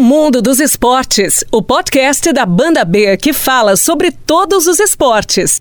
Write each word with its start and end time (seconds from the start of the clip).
Mundo 0.00 0.40
dos 0.40 0.60
Esportes, 0.60 1.44
o 1.50 1.60
podcast 1.60 2.32
da 2.32 2.46
Banda 2.46 2.84
B 2.84 3.16
que 3.16 3.32
fala 3.32 3.76
sobre 3.76 4.12
todos 4.12 4.68
os 4.68 4.78
esportes. 4.78 5.60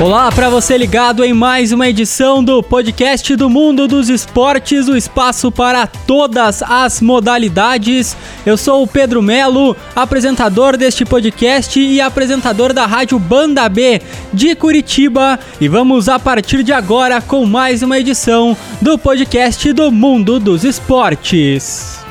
Olá 0.00 0.30
para 0.30 0.48
você 0.48 0.78
ligado 0.78 1.24
em 1.24 1.32
mais 1.32 1.72
uma 1.72 1.88
edição 1.88 2.42
do 2.42 2.62
podcast 2.62 3.34
do 3.34 3.50
Mundo 3.50 3.88
dos 3.88 4.08
Esportes, 4.08 4.86
o 4.86 4.96
espaço 4.96 5.50
para 5.50 5.88
todas 5.88 6.62
as 6.62 7.00
modalidades. 7.00 8.16
Eu 8.46 8.56
sou 8.56 8.84
o 8.84 8.86
Pedro 8.86 9.20
Melo, 9.20 9.76
apresentador 9.96 10.76
deste 10.76 11.04
podcast 11.04 11.80
e 11.80 12.00
apresentador 12.00 12.72
da 12.72 12.86
Rádio 12.86 13.18
Banda 13.18 13.68
B 13.68 14.00
de 14.32 14.54
Curitiba, 14.54 15.36
e 15.60 15.66
vamos 15.66 16.08
a 16.08 16.16
partir 16.16 16.62
de 16.62 16.72
agora 16.72 17.20
com 17.20 17.44
mais 17.44 17.82
uma 17.82 17.98
edição 17.98 18.56
do 18.80 18.96
podcast 18.96 19.72
do 19.72 19.90
Mundo 19.90 20.38
dos 20.38 20.62
Esportes. 20.62 22.07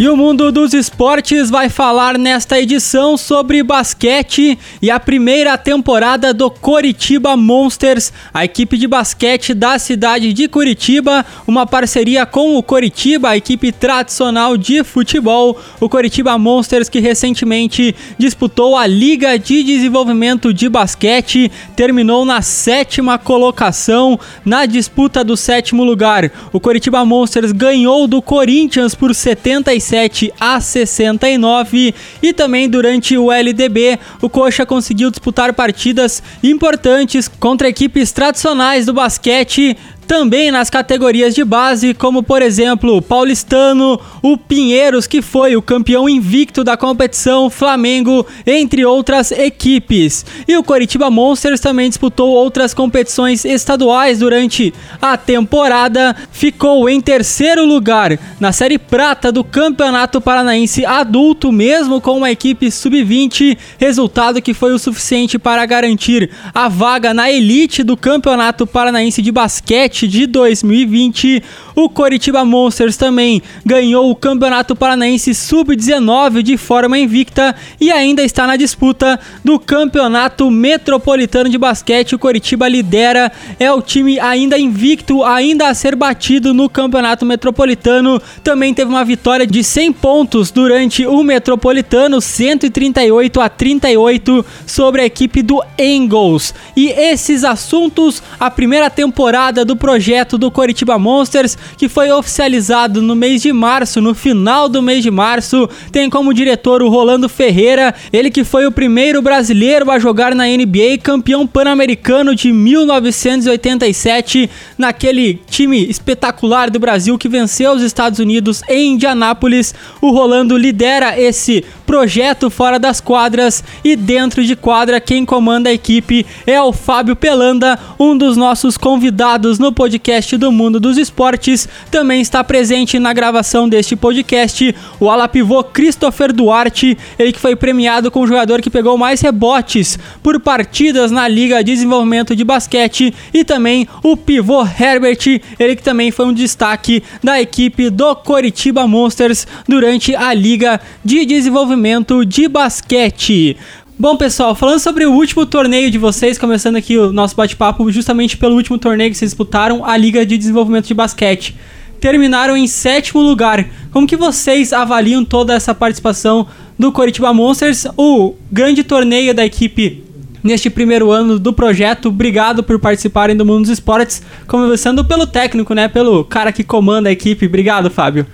E 0.00 0.08
o 0.08 0.16
mundo 0.16 0.52
dos 0.52 0.74
esportes 0.74 1.50
vai 1.50 1.68
falar 1.68 2.16
nesta 2.16 2.56
edição 2.60 3.16
sobre 3.16 3.64
basquete 3.64 4.56
e 4.80 4.92
a 4.92 5.00
primeira 5.00 5.58
temporada 5.58 6.32
do 6.32 6.48
Coritiba 6.48 7.36
Monsters, 7.36 8.12
a 8.32 8.44
equipe 8.44 8.78
de 8.78 8.86
basquete 8.86 9.52
da 9.52 9.76
cidade 9.76 10.32
de 10.32 10.46
Curitiba, 10.46 11.26
uma 11.48 11.66
parceria 11.66 12.24
com 12.24 12.56
o 12.56 12.62
Coritiba, 12.62 13.30
a 13.30 13.36
equipe 13.36 13.72
tradicional 13.72 14.56
de 14.56 14.84
futebol, 14.84 15.60
o 15.80 15.88
Coritiba 15.88 16.38
Monsters 16.38 16.88
que 16.88 17.00
recentemente 17.00 17.92
disputou 18.16 18.76
a 18.76 18.86
Liga 18.86 19.36
de 19.36 19.64
Desenvolvimento 19.64 20.54
de 20.54 20.68
Basquete, 20.68 21.50
terminou 21.74 22.24
na 22.24 22.40
sétima 22.40 23.18
colocação 23.18 24.16
na 24.44 24.64
disputa 24.64 25.24
do 25.24 25.36
sétimo 25.36 25.82
lugar. 25.82 26.30
O 26.52 26.60
Coritiba 26.60 27.04
Monsters 27.04 27.50
ganhou 27.50 28.06
do 28.06 28.22
Corinthians 28.22 28.94
por 28.94 29.12
77 29.12 29.87
67 29.88 30.32
a 30.38 30.60
69 30.60 31.94
e 32.22 32.32
também 32.32 32.68
durante 32.68 33.16
o 33.16 33.32
LDB 33.32 33.98
o 34.20 34.28
Coxa 34.28 34.66
conseguiu 34.66 35.10
disputar 35.10 35.52
partidas 35.54 36.22
importantes 36.42 37.26
contra 37.28 37.68
equipes 37.68 38.12
tradicionais 38.12 38.86
do 38.86 38.92
basquete 38.92 39.76
também 40.08 40.50
nas 40.50 40.70
categorias 40.70 41.34
de 41.34 41.44
base, 41.44 41.92
como 41.92 42.22
por 42.22 42.40
exemplo 42.40 42.96
o 42.96 43.02
Paulistano, 43.02 44.00
o 44.22 44.38
Pinheiros, 44.38 45.06
que 45.06 45.20
foi 45.20 45.54
o 45.54 45.60
campeão 45.60 46.08
invicto 46.08 46.64
da 46.64 46.78
competição, 46.78 47.50
Flamengo, 47.50 48.26
entre 48.46 48.86
outras 48.86 49.30
equipes. 49.30 50.24
E 50.48 50.56
o 50.56 50.64
Coritiba 50.64 51.10
Monsters 51.10 51.60
também 51.60 51.90
disputou 51.90 52.30
outras 52.30 52.72
competições 52.72 53.44
estaduais 53.44 54.20
durante 54.20 54.72
a 55.00 55.18
temporada, 55.18 56.16
ficou 56.32 56.88
em 56.88 57.02
terceiro 57.02 57.66
lugar 57.66 58.18
na 58.40 58.50
Série 58.50 58.78
Prata 58.78 59.30
do 59.30 59.44
Campeonato 59.44 60.22
Paranaense 60.22 60.86
Adulto, 60.86 61.52
mesmo 61.52 62.00
com 62.00 62.16
uma 62.16 62.30
equipe 62.30 62.70
sub-20, 62.70 63.58
resultado 63.76 64.40
que 64.40 64.54
foi 64.54 64.72
o 64.72 64.78
suficiente 64.78 65.38
para 65.38 65.66
garantir 65.66 66.30
a 66.54 66.66
vaga 66.66 67.12
na 67.12 67.30
elite 67.30 67.82
do 67.82 67.94
Campeonato 67.94 68.66
Paranaense 68.66 69.20
de 69.20 69.30
Basquete 69.30 69.97
de 70.06 70.26
2020. 70.26 71.42
O 71.74 71.88
Coritiba 71.88 72.44
Monsters 72.44 72.96
também 72.96 73.42
ganhou 73.64 74.10
o 74.10 74.14
Campeonato 74.16 74.76
Paranaense 74.76 75.34
Sub-19 75.34 76.42
de 76.42 76.56
forma 76.56 76.98
invicta 76.98 77.54
e 77.80 77.90
ainda 77.90 78.22
está 78.22 78.46
na 78.46 78.56
disputa 78.56 79.18
do 79.44 79.58
Campeonato 79.58 80.50
Metropolitano 80.50 81.48
de 81.48 81.56
Basquete. 81.56 82.14
O 82.14 82.18
Coritiba 82.18 82.68
lidera, 82.68 83.30
é 83.58 83.72
o 83.72 83.80
time 83.80 84.18
ainda 84.18 84.58
invicto, 84.58 85.22
ainda 85.24 85.68
a 85.68 85.74
ser 85.74 85.94
batido 85.94 86.52
no 86.52 86.68
Campeonato 86.68 87.24
Metropolitano. 87.24 88.20
Também 88.42 88.74
teve 88.74 88.90
uma 88.90 89.04
vitória 89.04 89.46
de 89.46 89.62
100 89.62 89.92
pontos 89.92 90.50
durante 90.50 91.06
o 91.06 91.22
Metropolitano, 91.22 92.20
138 92.20 93.40
a 93.40 93.48
38 93.48 94.44
sobre 94.66 95.02
a 95.02 95.06
equipe 95.06 95.42
do 95.42 95.62
Engels. 95.78 96.54
E 96.76 96.88
esses 96.88 97.44
assuntos, 97.44 98.22
a 98.38 98.50
primeira 98.50 98.90
temporada 98.90 99.64
do 99.64 99.76
projeto 99.88 100.36
do 100.36 100.50
Coritiba 100.50 100.98
Monsters, 100.98 101.56
que 101.78 101.88
foi 101.88 102.10
oficializado 102.10 103.00
no 103.00 103.16
mês 103.16 103.40
de 103.40 103.50
março, 103.54 104.02
no 104.02 104.14
final 104.14 104.68
do 104.68 104.82
mês 104.82 105.02
de 105.02 105.10
março, 105.10 105.66
tem 105.90 106.10
como 106.10 106.34
diretor 106.34 106.82
o 106.82 106.90
Rolando 106.90 107.26
Ferreira, 107.26 107.94
ele 108.12 108.30
que 108.30 108.44
foi 108.44 108.66
o 108.66 108.70
primeiro 108.70 109.22
brasileiro 109.22 109.90
a 109.90 109.98
jogar 109.98 110.34
na 110.34 110.44
NBA, 110.44 110.98
campeão 111.02 111.46
pan-americano 111.46 112.34
de 112.34 112.52
1987, 112.52 114.50
naquele 114.76 115.40
time 115.48 115.88
espetacular 115.88 116.68
do 116.68 116.78
Brasil 116.78 117.16
que 117.16 117.26
venceu 117.26 117.72
os 117.72 117.80
Estados 117.80 118.18
Unidos 118.18 118.60
em 118.68 118.92
Indianápolis. 118.92 119.74
O 120.02 120.10
Rolando 120.10 120.54
lidera 120.54 121.18
esse 121.18 121.64
projeto 121.86 122.50
fora 122.50 122.78
das 122.78 123.00
quadras 123.00 123.64
e 123.82 123.96
dentro 123.96 124.44
de 124.44 124.54
quadra 124.54 125.00
quem 125.00 125.24
comanda 125.24 125.70
a 125.70 125.72
equipe 125.72 126.26
é 126.46 126.60
o 126.60 126.70
Fábio 126.70 127.16
Pelanda, 127.16 127.78
um 127.98 128.14
dos 128.14 128.36
nossos 128.36 128.76
convidados 128.76 129.58
no 129.58 129.72
podcast 129.78 130.36
do 130.36 130.50
Mundo 130.50 130.80
dos 130.80 130.98
Esportes. 130.98 131.68
Também 131.88 132.20
está 132.20 132.42
presente 132.42 132.98
na 132.98 133.12
gravação 133.12 133.68
deste 133.68 133.94
podcast 133.94 134.74
o 134.98 135.08
ala 135.08 135.28
pivô 135.28 135.62
Christopher 135.62 136.32
Duarte, 136.32 136.98
ele 137.16 137.32
que 137.32 137.38
foi 137.38 137.54
premiado 137.54 138.10
como 138.10 138.26
jogador 138.26 138.60
que 138.60 138.70
pegou 138.70 138.98
mais 138.98 139.20
rebotes 139.20 139.96
por 140.20 140.40
partidas 140.40 141.12
na 141.12 141.28
Liga 141.28 141.62
de 141.62 141.70
Desenvolvimento 141.70 142.34
de 142.34 142.42
Basquete 142.42 143.14
e 143.32 143.44
também 143.44 143.86
o 144.02 144.16
pivô 144.16 144.66
Herbert, 144.66 145.40
ele 145.60 145.76
que 145.76 145.82
também 145.82 146.10
foi 146.10 146.26
um 146.26 146.32
destaque 146.32 147.00
da 147.22 147.40
equipe 147.40 147.88
do 147.88 148.16
Coritiba 148.16 148.84
Monsters 148.84 149.46
durante 149.68 150.16
a 150.16 150.34
Liga 150.34 150.80
de 151.04 151.24
desenvolvimento 151.24 152.26
de 152.26 152.48
basquete. 152.48 153.56
Bom, 154.00 154.16
pessoal, 154.16 154.54
falando 154.54 154.78
sobre 154.78 155.04
o 155.06 155.12
último 155.12 155.44
torneio 155.44 155.90
de 155.90 155.98
vocês, 155.98 156.38
começando 156.38 156.76
aqui 156.76 156.96
o 156.96 157.12
nosso 157.12 157.34
bate-papo 157.34 157.90
justamente 157.90 158.36
pelo 158.36 158.54
último 158.54 158.78
torneio 158.78 159.10
que 159.10 159.16
vocês 159.16 159.32
disputaram, 159.32 159.84
a 159.84 159.96
Liga 159.96 160.24
de 160.24 160.38
Desenvolvimento 160.38 160.86
de 160.86 160.94
Basquete. 160.94 161.56
Terminaram 162.00 162.56
em 162.56 162.68
sétimo 162.68 163.20
lugar. 163.20 163.66
Como 163.90 164.06
que 164.06 164.16
vocês 164.16 164.72
avaliam 164.72 165.24
toda 165.24 165.52
essa 165.52 165.74
participação 165.74 166.46
do 166.78 166.92
Coritiba 166.92 167.34
Monsters, 167.34 167.88
o 167.96 168.36
grande 168.52 168.84
torneio 168.84 169.34
da 169.34 169.44
equipe 169.44 170.04
neste 170.44 170.70
primeiro 170.70 171.10
ano 171.10 171.36
do 171.36 171.52
projeto? 171.52 172.08
Obrigado 172.10 172.62
por 172.62 172.78
participarem 172.78 173.36
do 173.36 173.44
Mundo 173.44 173.62
dos 173.62 173.70
Esportes, 173.70 174.22
começando 174.46 175.04
pelo 175.04 175.26
técnico, 175.26 175.74
né, 175.74 175.88
pelo 175.88 176.24
cara 176.24 176.52
que 176.52 176.62
comanda 176.62 177.08
a 177.08 177.12
equipe. 177.12 177.46
Obrigado, 177.46 177.90
Fábio. 177.90 178.24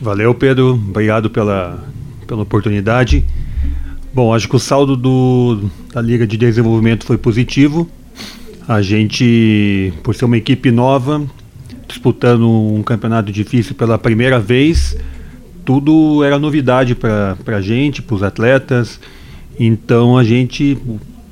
Valeu, 0.00 0.34
Pedro. 0.34 0.70
Obrigado 0.70 1.28
pela 1.28 1.86
pela 2.28 2.42
oportunidade. 2.42 3.24
Bom, 4.18 4.34
acho 4.34 4.48
que 4.48 4.56
o 4.56 4.58
saldo 4.58 4.96
do, 4.96 5.70
da 5.94 6.02
Liga 6.02 6.26
de 6.26 6.36
Desenvolvimento 6.36 7.06
foi 7.06 7.16
positivo. 7.16 7.88
A 8.66 8.82
gente, 8.82 9.92
por 10.02 10.12
ser 10.12 10.24
uma 10.24 10.36
equipe 10.36 10.72
nova, 10.72 11.24
disputando 11.86 12.50
um 12.50 12.82
campeonato 12.82 13.30
difícil 13.30 13.76
pela 13.76 13.96
primeira 13.96 14.40
vez, 14.40 14.96
tudo 15.64 16.24
era 16.24 16.36
novidade 16.36 16.96
para 16.96 17.36
a 17.46 17.60
gente, 17.60 18.02
para 18.02 18.16
os 18.16 18.24
atletas. 18.24 18.98
Então 19.56 20.18
a 20.18 20.24
gente 20.24 20.76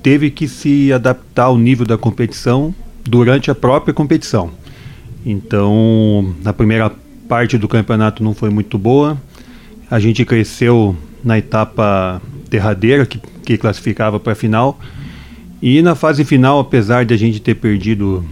teve 0.00 0.30
que 0.30 0.46
se 0.46 0.92
adaptar 0.92 1.46
ao 1.46 1.58
nível 1.58 1.84
da 1.84 1.98
competição 1.98 2.72
durante 3.02 3.50
a 3.50 3.54
própria 3.56 3.92
competição. 3.92 4.52
Então, 5.26 6.36
na 6.40 6.52
primeira 6.52 6.92
parte 7.28 7.58
do 7.58 7.66
campeonato 7.66 8.22
não 8.22 8.32
foi 8.32 8.48
muito 8.48 8.78
boa. 8.78 9.20
A 9.90 9.98
gente 9.98 10.24
cresceu 10.24 10.94
na 11.24 11.36
etapa 11.36 12.22
derradeira, 12.48 13.06
que, 13.06 13.18
que 13.44 13.56
classificava 13.56 14.18
para 14.18 14.32
a 14.32 14.36
final. 14.36 14.78
E 15.60 15.80
na 15.82 15.94
fase 15.94 16.24
final, 16.24 16.60
apesar 16.60 17.04
de 17.04 17.14
a 17.14 17.16
gente 17.16 17.40
ter 17.40 17.54
perdido 17.54 18.24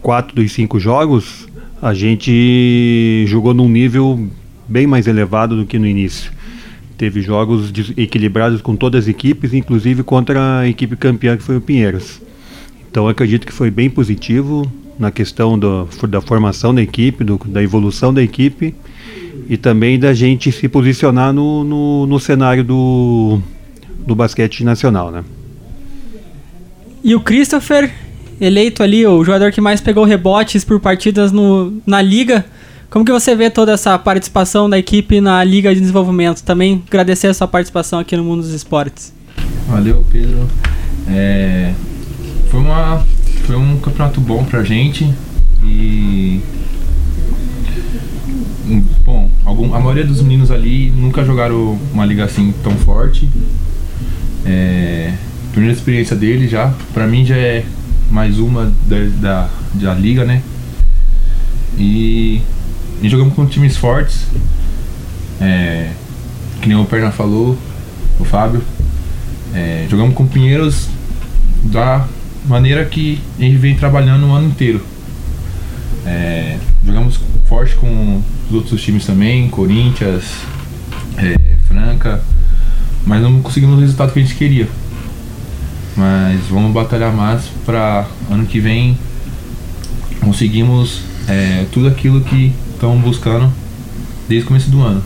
quatro 0.00 0.34
dos 0.34 0.52
cinco 0.52 0.78
jogos, 0.78 1.48
a 1.82 1.92
gente 1.94 3.24
jogou 3.26 3.54
num 3.54 3.68
nível 3.68 4.28
bem 4.68 4.86
mais 4.86 5.06
elevado 5.06 5.56
do 5.56 5.66
que 5.66 5.78
no 5.78 5.86
início. 5.86 6.30
Teve 6.96 7.22
jogos 7.22 7.72
equilibrados 7.96 8.60
com 8.60 8.76
todas 8.76 9.04
as 9.04 9.08
equipes, 9.08 9.54
inclusive 9.54 10.02
contra 10.02 10.60
a 10.60 10.68
equipe 10.68 10.96
campeã 10.96 11.36
que 11.36 11.42
foi 11.42 11.56
o 11.56 11.60
Pinheiros. 11.60 12.20
Então 12.90 13.08
acredito 13.08 13.46
que 13.46 13.52
foi 13.52 13.70
bem 13.70 13.88
positivo 13.88 14.70
na 14.98 15.10
questão 15.10 15.58
do, 15.58 15.88
da 16.08 16.20
formação 16.20 16.74
da 16.74 16.82
equipe, 16.82 17.24
do, 17.24 17.40
da 17.46 17.62
evolução 17.62 18.12
da 18.12 18.22
equipe 18.22 18.74
e 19.50 19.56
também 19.56 19.98
da 19.98 20.14
gente 20.14 20.52
se 20.52 20.68
posicionar 20.68 21.32
no, 21.32 21.64
no, 21.64 22.06
no 22.06 22.20
cenário 22.20 22.62
do, 22.62 23.40
do 24.06 24.14
basquete 24.14 24.62
nacional, 24.62 25.10
né? 25.10 25.24
E 27.02 27.16
o 27.16 27.20
Christopher, 27.20 27.92
eleito 28.40 28.80
ali 28.80 29.04
o 29.04 29.24
jogador 29.24 29.50
que 29.50 29.60
mais 29.60 29.80
pegou 29.80 30.04
rebotes 30.04 30.64
por 30.64 30.78
partidas 30.78 31.32
no, 31.32 31.82
na 31.84 32.00
liga, 32.00 32.44
Como 32.90 33.04
que 33.04 33.10
você 33.12 33.34
vê 33.34 33.48
toda 33.50 33.72
essa 33.72 33.98
participação 33.98 34.70
da 34.70 34.76
equipe 34.76 35.20
na 35.20 35.42
Liga 35.44 35.72
de 35.72 35.80
Desenvolvimento? 35.80 36.42
Também 36.42 36.82
agradecer 36.88 37.28
a 37.28 37.34
sua 37.34 37.46
participação 37.46 38.00
aqui 38.00 38.16
no 38.16 38.24
Mundo 38.24 38.42
dos 38.42 38.52
Esportes. 38.52 39.12
Valeu, 39.68 40.04
Pedro. 40.10 40.48
É, 41.08 41.72
foi, 42.50 42.60
uma, 42.60 43.04
foi 43.46 43.56
um 43.56 43.78
campeonato 43.78 44.20
bom 44.20 44.44
pra 44.44 44.62
gente 44.62 45.08
e. 45.64 46.40
Bom, 49.04 49.28
algum, 49.44 49.74
a 49.74 49.80
maioria 49.80 50.04
dos 50.04 50.22
meninos 50.22 50.50
ali 50.50 50.90
nunca 50.90 51.24
jogaram 51.24 51.76
uma 51.92 52.06
liga 52.06 52.24
assim 52.24 52.54
tão 52.62 52.72
forte. 52.76 53.28
É, 54.46 55.12
primeira 55.50 55.76
experiência 55.76 56.14
dele 56.14 56.46
já, 56.46 56.72
pra 56.94 57.06
mim 57.06 57.24
já 57.24 57.36
é 57.36 57.64
mais 58.10 58.38
uma 58.38 58.72
da, 58.86 58.96
da, 59.20 59.50
da 59.74 59.94
liga, 59.94 60.24
né? 60.24 60.42
E, 61.76 62.40
e 63.02 63.08
jogamos 63.08 63.34
com 63.34 63.44
times 63.46 63.76
fortes. 63.76 64.26
É, 65.40 65.90
que 66.62 66.68
nem 66.68 66.76
o 66.76 66.84
Perna 66.84 67.10
falou, 67.10 67.58
o 68.20 68.24
Fábio. 68.24 68.62
É, 69.52 69.86
jogamos 69.90 70.14
com 70.14 70.26
Pinheiros 70.26 70.88
da 71.64 72.06
maneira 72.46 72.84
que 72.84 73.20
a 73.38 73.42
gente 73.42 73.56
vem 73.56 73.74
trabalhando 73.74 74.28
o 74.28 74.32
ano 74.32 74.46
inteiro. 74.46 74.84
É, 76.06 76.56
jogamos 76.84 77.18
forte 77.46 77.74
com 77.74 78.22
os 78.50 78.56
outros 78.56 78.82
times 78.82 79.06
também, 79.06 79.48
Corinthians, 79.48 80.24
é, 81.16 81.56
Franca, 81.66 82.22
mas 83.06 83.22
não 83.22 83.40
conseguimos 83.40 83.78
o 83.78 83.80
resultado 83.80 84.12
que 84.12 84.18
a 84.18 84.22
gente 84.22 84.34
queria. 84.34 84.68
Mas 85.96 86.40
vamos 86.48 86.72
batalhar 86.72 87.12
mais 87.12 87.44
para 87.64 88.06
ano 88.30 88.46
que 88.46 88.60
vem 88.60 88.98
conseguimos 90.20 91.02
é, 91.26 91.66
tudo 91.72 91.88
aquilo 91.88 92.20
que 92.20 92.52
estamos 92.74 93.02
buscando 93.02 93.50
desde 94.28 94.44
o 94.44 94.48
começo 94.48 94.70
do 94.70 94.82
ano. 94.82 95.02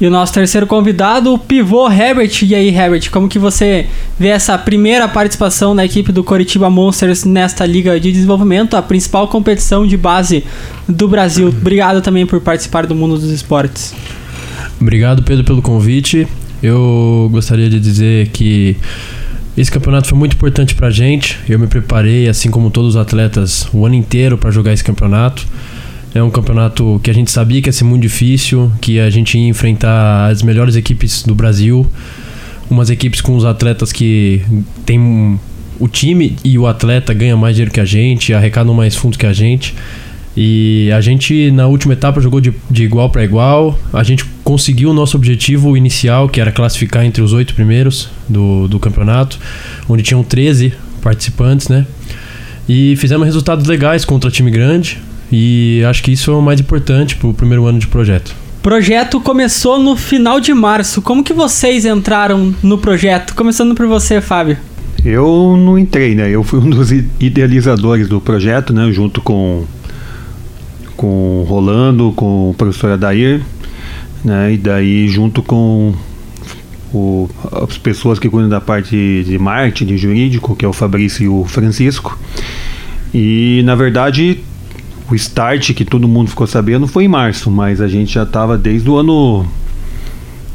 E 0.00 0.06
o 0.06 0.10
nosso 0.10 0.32
terceiro 0.32 0.66
convidado, 0.66 1.34
o 1.34 1.38
pivô 1.38 1.86
Herbert. 1.90 2.42
E 2.42 2.54
aí, 2.54 2.74
Herbert, 2.74 3.10
como 3.10 3.28
que 3.28 3.38
você 3.38 3.86
vê 4.18 4.28
essa 4.28 4.56
primeira 4.56 5.06
participação 5.06 5.76
da 5.76 5.84
equipe 5.84 6.10
do 6.10 6.24
Coritiba 6.24 6.70
Monsters 6.70 7.24
nesta 7.24 7.66
Liga 7.66 8.00
de 8.00 8.10
Desenvolvimento, 8.10 8.78
a 8.78 8.82
principal 8.82 9.28
competição 9.28 9.86
de 9.86 9.98
base 9.98 10.42
do 10.88 11.06
Brasil? 11.06 11.48
Obrigado 11.60 12.00
também 12.00 12.24
por 12.24 12.40
participar 12.40 12.86
do 12.86 12.94
Mundo 12.94 13.18
dos 13.18 13.30
Esportes. 13.30 13.94
Obrigado, 14.80 15.22
Pedro, 15.22 15.44
pelo 15.44 15.60
convite. 15.60 16.26
Eu 16.62 17.28
gostaria 17.30 17.68
de 17.68 17.78
dizer 17.78 18.28
que 18.28 18.76
esse 19.54 19.70
campeonato 19.70 20.08
foi 20.08 20.16
muito 20.16 20.34
importante 20.34 20.74
pra 20.74 20.88
gente. 20.88 21.38
Eu 21.46 21.58
me 21.58 21.66
preparei, 21.66 22.26
assim 22.26 22.50
como 22.50 22.70
todos 22.70 22.90
os 22.94 22.96
atletas, 22.96 23.68
o 23.70 23.84
ano 23.84 23.96
inteiro 23.96 24.38
para 24.38 24.50
jogar 24.50 24.72
esse 24.72 24.82
campeonato. 24.82 25.46
É 26.14 26.22
um 26.22 26.30
campeonato 26.30 27.00
que 27.02 27.10
a 27.10 27.14
gente 27.14 27.30
sabia 27.30 27.62
que 27.62 27.68
ia 27.68 27.72
ser 27.72 27.84
muito 27.84 28.02
difícil, 28.02 28.70
que 28.80 28.98
a 28.98 29.08
gente 29.10 29.38
ia 29.38 29.48
enfrentar 29.48 30.28
as 30.28 30.42
melhores 30.42 30.74
equipes 30.74 31.22
do 31.22 31.34
Brasil, 31.34 31.86
umas 32.68 32.90
equipes 32.90 33.20
com 33.20 33.36
os 33.36 33.44
atletas 33.44 33.92
que 33.92 34.42
tem 34.84 35.38
o 35.78 35.88
time 35.88 36.36
e 36.44 36.58
o 36.58 36.66
atleta 36.66 37.14
ganha 37.14 37.36
mais 37.36 37.54
dinheiro 37.54 37.72
que 37.72 37.80
a 37.80 37.84
gente, 37.84 38.34
arrecadam 38.34 38.74
mais 38.74 38.94
fundos 38.96 39.16
que 39.16 39.26
a 39.26 39.32
gente. 39.32 39.74
E 40.36 40.90
a 40.92 41.00
gente 41.00 41.50
na 41.50 41.66
última 41.66 41.92
etapa 41.94 42.20
jogou 42.20 42.40
de, 42.40 42.52
de 42.70 42.84
igual 42.84 43.10
para 43.10 43.24
igual. 43.24 43.78
A 43.92 44.02
gente 44.02 44.24
conseguiu 44.44 44.90
o 44.90 44.94
nosso 44.94 45.16
objetivo 45.16 45.76
inicial, 45.76 46.28
que 46.28 46.40
era 46.40 46.52
classificar 46.52 47.04
entre 47.04 47.22
os 47.22 47.32
oito 47.32 47.54
primeiros 47.54 48.08
do, 48.28 48.68
do 48.68 48.78
campeonato, 48.78 49.38
onde 49.88 50.02
tinham 50.02 50.22
13 50.22 50.72
participantes, 51.02 51.68
né? 51.68 51.86
E 52.68 52.94
fizemos 52.96 53.26
resultados 53.26 53.66
legais 53.66 54.04
contra 54.04 54.30
time 54.30 54.50
grande. 54.50 54.98
E 55.32 55.82
acho 55.88 56.02
que 56.02 56.12
isso 56.12 56.30
é 56.30 56.34
o 56.34 56.42
mais 56.42 56.60
importante 56.60 57.16
para 57.16 57.28
o 57.28 57.34
primeiro 57.34 57.66
ano 57.66 57.78
de 57.78 57.86
projeto. 57.86 58.34
O 58.58 58.62
projeto 58.62 59.20
começou 59.20 59.78
no 59.78 59.96
final 59.96 60.40
de 60.40 60.52
março. 60.52 61.00
Como 61.00 61.24
que 61.24 61.32
vocês 61.32 61.84
entraram 61.84 62.54
no 62.62 62.76
projeto? 62.76 63.34
Começando 63.34 63.74
por 63.74 63.86
você, 63.86 64.20
Fábio. 64.20 64.58
Eu 65.04 65.56
não 65.56 65.78
entrei, 65.78 66.14
né? 66.14 66.28
Eu 66.28 66.42
fui 66.42 66.58
um 66.58 66.68
dos 66.68 66.90
idealizadores 66.92 68.08
do 68.08 68.20
projeto, 68.20 68.72
né? 68.72 68.90
Junto 68.92 69.20
com 69.20 69.64
com 70.96 71.40
o 71.40 71.44
Rolando, 71.44 72.12
com 72.14 72.50
o 72.50 72.54
professor 72.54 72.90
Adair, 72.90 73.40
né? 74.22 74.52
E 74.52 74.58
daí 74.58 75.08
junto 75.08 75.42
com 75.42 75.94
o, 76.92 77.30
as 77.50 77.78
pessoas 77.78 78.18
que 78.18 78.28
cuidam 78.28 78.50
da 78.50 78.60
parte 78.60 79.24
de 79.24 79.38
marketing, 79.38 79.86
de 79.86 79.96
jurídico, 79.96 80.54
que 80.54 80.66
é 80.66 80.68
o 80.68 80.72
Fabrício 80.74 81.24
e 81.24 81.28
o 81.28 81.46
Francisco. 81.46 82.18
E 83.14 83.62
na 83.64 83.74
verdade 83.74 84.40
o 85.10 85.14
start 85.14 85.74
que 85.74 85.84
todo 85.84 86.06
mundo 86.06 86.30
ficou 86.30 86.46
sabendo 86.46 86.86
foi 86.86 87.04
em 87.04 87.08
março, 87.08 87.50
mas 87.50 87.80
a 87.80 87.88
gente 87.88 88.14
já 88.14 88.22
estava 88.22 88.56
desde 88.56 88.88
o 88.88 88.96
ano 88.96 89.44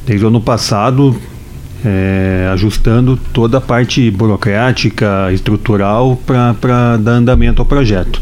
desde 0.06 0.24
o 0.24 0.30
ano 0.30 0.40
passado 0.40 1.16
é, 1.84 2.50
ajustando 2.52 3.18
toda 3.34 3.57
a 3.57 3.62
parte 3.62 4.10
burocrática, 4.10 5.31
estrutural 5.34 6.19
para 6.25 6.98
dar 6.98 7.12
andamento 7.13 7.62
ao 7.62 7.66
projeto. 7.66 8.22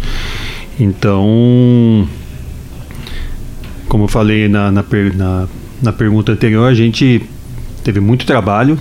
Então, 0.80 2.08
como 3.88 4.06
eu 4.06 4.08
falei 4.08 4.48
na, 4.48 4.72
na, 4.72 4.84
na, 5.16 5.48
na 5.82 5.94
pergunta 5.94 6.32
anterior, 6.32 6.68
a 6.68 6.74
gente 6.74 7.22
teve 7.84 8.00
muito 8.00 8.26
trabalho 8.26 8.78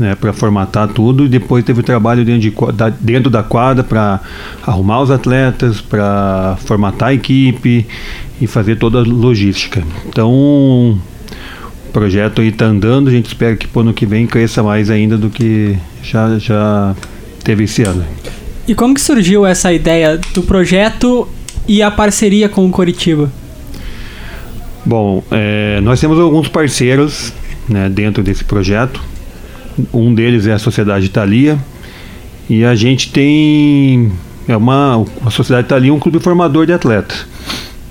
né, 0.00 0.14
para 0.14 0.32
formatar 0.32 0.88
tudo 0.88 1.24
e 1.24 1.28
depois 1.28 1.64
teve 1.64 1.80
o 1.80 1.82
trabalho 1.82 2.24
dentro, 2.24 2.40
de, 2.40 2.72
da, 2.72 2.88
dentro 2.88 3.30
da 3.30 3.42
quadra 3.42 3.84
para 3.84 4.20
arrumar 4.66 5.02
os 5.02 5.10
atletas, 5.10 5.80
para 5.80 6.56
formatar 6.64 7.10
a 7.10 7.14
equipe 7.14 7.86
e 8.40 8.46
fazer 8.46 8.76
toda 8.76 8.98
a 8.98 9.02
logística. 9.02 9.84
Então, 10.08 10.30
o 10.32 10.98
projeto 11.92 12.40
aí 12.40 12.48
está 12.48 12.64
andando, 12.64 13.08
a 13.08 13.10
gente 13.12 13.26
espera 13.26 13.54
que 13.54 13.68
para 13.68 13.78
o 13.78 13.82
ano 13.82 13.92
que 13.92 14.06
vem 14.06 14.26
cresça 14.26 14.62
mais 14.62 14.90
ainda 14.90 15.16
do 15.18 15.28
que 15.28 15.76
já, 16.02 16.38
já 16.38 16.96
teve 17.44 17.64
esse 17.64 17.82
ano. 17.82 18.04
E 18.66 18.74
como 18.74 18.94
que 18.94 19.00
surgiu 19.00 19.44
essa 19.44 19.72
ideia 19.72 20.18
do 20.32 20.42
projeto 20.42 21.28
e 21.68 21.82
a 21.82 21.90
parceria 21.90 22.48
com 22.48 22.66
o 22.66 22.70
Coritiba? 22.70 23.30
Bom, 24.84 25.22
é, 25.30 25.80
nós 25.82 26.00
temos 26.00 26.18
alguns 26.18 26.48
parceiros 26.48 27.32
né, 27.68 27.88
dentro 27.88 28.22
desse 28.22 28.44
projeto. 28.44 29.02
Um 29.92 30.14
deles 30.14 30.46
é 30.46 30.52
a 30.52 30.58
Sociedade 30.58 31.06
Italia. 31.06 31.58
E 32.48 32.64
a 32.64 32.74
gente 32.74 33.12
tem. 33.12 34.10
É 34.48 34.56
uma, 34.56 35.04
a 35.24 35.30
Sociedade 35.30 35.66
Italia 35.66 35.90
é 35.90 35.92
um 35.92 36.00
clube 36.00 36.18
formador 36.18 36.66
de 36.66 36.72
atletas. 36.72 37.24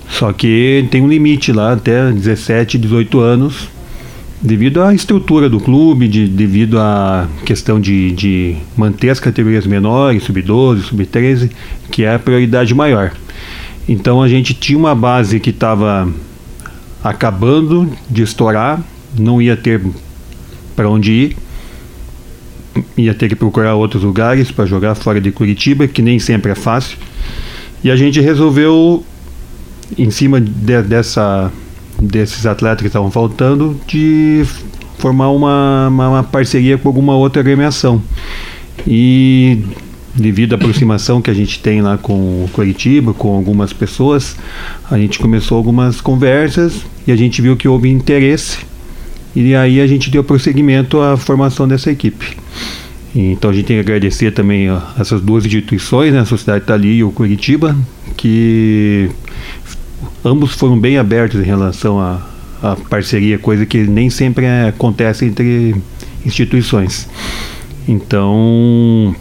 Só 0.08 0.32
que 0.32 0.86
tem 0.90 1.00
um 1.00 1.08
limite 1.08 1.52
lá, 1.52 1.72
até 1.72 2.12
17, 2.12 2.76
18 2.76 3.20
anos, 3.20 3.70
devido 4.42 4.82
à 4.82 4.94
estrutura 4.94 5.48
do 5.48 5.58
clube, 5.58 6.08
de, 6.08 6.26
devido 6.26 6.78
à 6.78 7.26
questão 7.46 7.80
de, 7.80 8.10
de 8.12 8.56
manter 8.76 9.08
as 9.08 9.20
categorias 9.20 9.66
menores, 9.66 10.24
sub-12, 10.24 10.80
sub-13, 10.82 11.50
que 11.90 12.04
é 12.04 12.14
a 12.14 12.18
prioridade 12.18 12.74
maior. 12.74 13.12
Então 13.88 14.22
a 14.22 14.28
gente 14.28 14.52
tinha 14.52 14.78
uma 14.78 14.94
base 14.94 15.40
que 15.40 15.50
estava 15.50 16.06
acabando 17.02 17.90
de 18.10 18.22
estourar, 18.22 18.82
não 19.18 19.40
ia 19.40 19.56
ter 19.56 19.80
para 20.76 20.88
onde 20.88 21.12
ir 21.12 21.36
ia 22.96 23.14
ter 23.14 23.28
que 23.28 23.36
procurar 23.36 23.74
outros 23.74 24.02
lugares 24.02 24.50
para 24.50 24.66
jogar 24.66 24.94
fora 24.94 25.20
de 25.20 25.32
Curitiba, 25.32 25.86
que 25.86 26.02
nem 26.02 26.18
sempre 26.18 26.52
é 26.52 26.54
fácil. 26.54 26.98
E 27.82 27.90
a 27.90 27.96
gente 27.96 28.20
resolveu, 28.20 29.04
em 29.96 30.10
cima 30.10 30.40
de, 30.40 30.82
dessa, 30.82 31.50
desses 32.00 32.46
atletas 32.46 32.82
que 32.82 32.86
estavam 32.86 33.10
faltando, 33.10 33.78
de 33.86 34.44
formar 34.98 35.30
uma, 35.30 35.88
uma, 35.88 36.08
uma, 36.08 36.22
parceria 36.22 36.76
com 36.76 36.88
alguma 36.88 37.14
outra 37.14 37.40
agremiação. 37.40 38.02
E 38.86 39.64
devido 40.14 40.52
à 40.52 40.56
aproximação 40.56 41.22
que 41.22 41.30
a 41.30 41.34
gente 41.34 41.60
tem 41.60 41.80
lá 41.80 41.96
com 41.96 42.44
o 42.44 42.50
Curitiba, 42.52 43.14
com 43.14 43.34
algumas 43.34 43.72
pessoas, 43.72 44.36
a 44.90 44.98
gente 44.98 45.18
começou 45.18 45.56
algumas 45.56 46.00
conversas 46.00 46.84
e 47.06 47.12
a 47.12 47.16
gente 47.16 47.40
viu 47.40 47.56
que 47.56 47.68
houve 47.68 47.88
interesse 47.88 48.58
e 49.34 49.54
aí 49.54 49.80
a 49.80 49.86
gente 49.86 50.10
deu 50.10 50.24
prosseguimento 50.24 51.00
à 51.00 51.16
formação 51.16 51.66
dessa 51.66 51.90
equipe. 51.90 52.36
Então 53.14 53.50
a 53.50 53.52
gente 53.52 53.66
tem 53.66 53.76
que 53.76 53.80
agradecer 53.80 54.30
também 54.30 54.68
a 54.68 54.94
essas 54.98 55.20
duas 55.20 55.44
instituições, 55.44 56.12
né, 56.12 56.20
a 56.20 56.24
Sociedade 56.24 56.64
Itali 56.64 56.98
e 56.98 57.04
o 57.04 57.10
Curitiba, 57.10 57.76
que 58.16 59.10
ambos 60.24 60.54
foram 60.54 60.78
bem 60.78 60.96
abertos 60.96 61.40
em 61.40 61.44
relação 61.44 61.98
à, 61.98 62.20
à 62.62 62.76
parceria, 62.76 63.38
coisa 63.38 63.66
que 63.66 63.78
nem 63.78 64.10
sempre 64.10 64.44
é, 64.44 64.68
acontece 64.68 65.24
entre 65.24 65.74
instituições. 66.24 67.08
Então, 67.88 69.14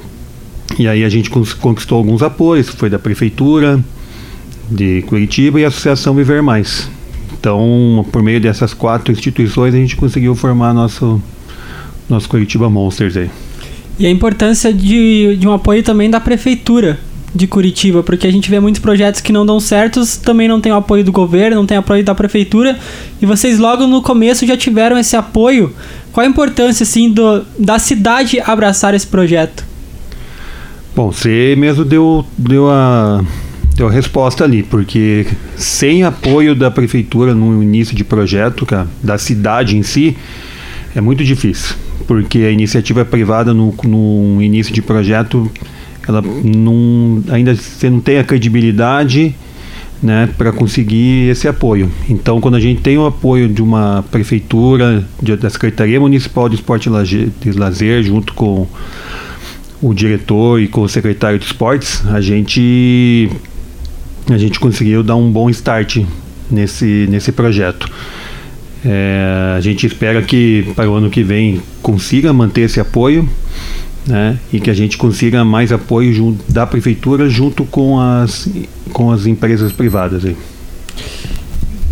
e 0.78 0.88
aí 0.88 1.04
a 1.04 1.10
gente 1.10 1.30
conquistou 1.30 1.98
alguns 1.98 2.22
apoios, 2.22 2.70
foi 2.70 2.90
da 2.90 3.00
Prefeitura 3.00 3.84
de 4.70 5.02
Curitiba 5.04 5.60
e 5.60 5.66
a 5.66 5.70
Associação 5.70 6.14
Viver 6.14 6.44
Mais. 6.44 6.88
Então, 7.40 8.06
por 8.12 8.22
meio 8.22 8.40
dessas 8.40 8.74
quatro 8.74 9.12
instituições, 9.12 9.74
a 9.74 9.78
gente 9.78 9.96
conseguiu 9.96 10.36
formar 10.36 10.74
nosso, 10.74 11.22
nosso 12.08 12.30
Curitiba 12.30 12.70
Monsters 12.70 13.18
aí. 13.18 13.30
E 14.00 14.08
a 14.08 14.10
importância 14.10 14.74
de, 14.74 15.36
de 15.36 15.48
um 15.48 15.52
apoio 15.52 15.84
também 15.84 16.10
da 16.10 16.20
prefeitura. 16.20 16.98
de 17.36 17.46
Curitiba? 17.46 18.02
Porque 18.02 18.26
a 18.26 18.32
gente 18.32 18.50
vê 18.50 18.60
muitos 18.60 18.82
projetos 18.82 19.22
que 19.22 19.32
não 19.32 19.46
dão 19.46 19.60
certos, 19.60 20.18
também 20.18 20.48
não 20.48 20.60
tem 20.60 20.72
o 20.72 20.76
apoio 20.76 21.04
do 21.04 21.12
governo, 21.12 21.58
não 21.58 21.66
tem 21.66 21.78
apoio 21.78 22.04
da 22.04 22.16
prefeitura, 22.16 22.78
e 23.22 23.26
vocês 23.26 23.60
logo 23.60 23.86
no 23.86 24.02
começo 24.02 24.48
já 24.48 24.58
tiveram 24.58 24.98
esse 24.98 25.16
apoio. 25.16 25.74
Qual 26.12 26.26
a 26.26 26.30
importância 26.30 26.84
assim 26.84 27.12
do, 27.12 27.46
da 27.58 27.78
cidade 27.78 28.40
abraçar 28.40 28.94
esse 28.94 29.06
projeto? 29.06 29.64
Bom, 30.96 31.12
você 31.12 31.56
mesmo 31.58 31.86
deu, 31.86 32.26
deu 32.38 32.70
a 32.70 33.24
deu 33.76 33.88
a 33.88 33.92
resposta 33.92 34.44
ali, 34.44 34.62
porque 34.62 35.26
sem 35.56 36.04
apoio 36.04 36.54
da 36.54 36.70
prefeitura 36.70 37.34
no 37.34 37.64
início 37.64 37.96
de 37.96 38.04
projeto, 38.04 38.66
cara, 38.66 38.88
da 39.02 39.18
cidade 39.18 39.78
em 39.78 39.84
si, 39.84 40.18
é 40.94 41.00
muito 41.00 41.24
difícil, 41.24 41.76
porque 42.08 42.40
a 42.40 42.52
iniciativa 42.52 43.06
privada 43.06 43.54
no, 43.54 43.74
no 43.84 44.42
início 44.42 44.74
de 44.74 44.82
projeto, 44.82 45.50
ela 46.08 46.22
não, 46.22 47.24
ainda 47.30 47.56
você 47.56 47.90
não 47.90 48.00
tem 48.00 48.18
a 48.18 48.24
credibilidade 48.24 49.36
né, 50.02 50.30
para 50.38 50.52
conseguir 50.52 51.30
esse 51.30 51.48
apoio. 51.48 51.92
Então, 52.10 52.40
quando 52.40 52.56
a 52.56 52.60
gente 52.60 52.82
tem 52.82 52.98
o 52.98 53.06
apoio 53.06 53.48
de 53.50 53.62
uma 53.62 54.04
prefeitura, 54.10 55.06
de, 55.22 55.36
da 55.36 55.50
Secretaria 55.50 56.00
Municipal 56.00 56.48
de 56.48 56.56
Esporte 56.56 56.88
e 56.88 56.90
Lazer, 56.90 57.30
de 57.42 57.52
Lazer, 57.52 58.04
junto 58.04 58.34
com 58.34 58.66
o 59.82 59.94
diretor 59.94 60.62
e 60.62 60.68
com 60.68 60.82
o 60.82 60.90
secretário 60.90 61.40
de 61.40 61.46
esportes, 61.46 62.06
a 62.08 62.20
gente 62.20 63.30
a 64.30 64.38
gente 64.38 64.60
conseguiu 64.60 65.02
dar 65.02 65.16
um 65.16 65.32
bom 65.32 65.50
start 65.50 66.04
nesse, 66.52 67.08
nesse 67.10 67.32
projeto. 67.32 67.90
É, 68.86 69.56
a 69.58 69.62
gente 69.62 69.86
espera 69.86 70.22
que 70.22 70.72
para 70.76 70.90
o 70.90 70.96
ano 70.96 71.10
que 71.10 71.22
vem 71.22 71.62
consiga 71.82 72.32
manter 72.32 72.62
esse 72.62 72.80
apoio 72.80 73.28
né, 74.08 74.40
e 74.52 74.60
que 74.60 74.70
a 74.70 74.74
gente 74.74 74.98
consiga 74.98 75.44
mais 75.44 75.72
apoio 75.72 76.14
junto, 76.14 76.52
da 76.52 76.66
prefeitura 76.66 77.30
junto 77.30 77.66
com 77.66 78.00
as, 78.00 78.48
com 78.92 79.12
as 79.12 79.26
empresas 79.26 79.72
privadas. 79.72 80.24
Aí. 80.26 80.36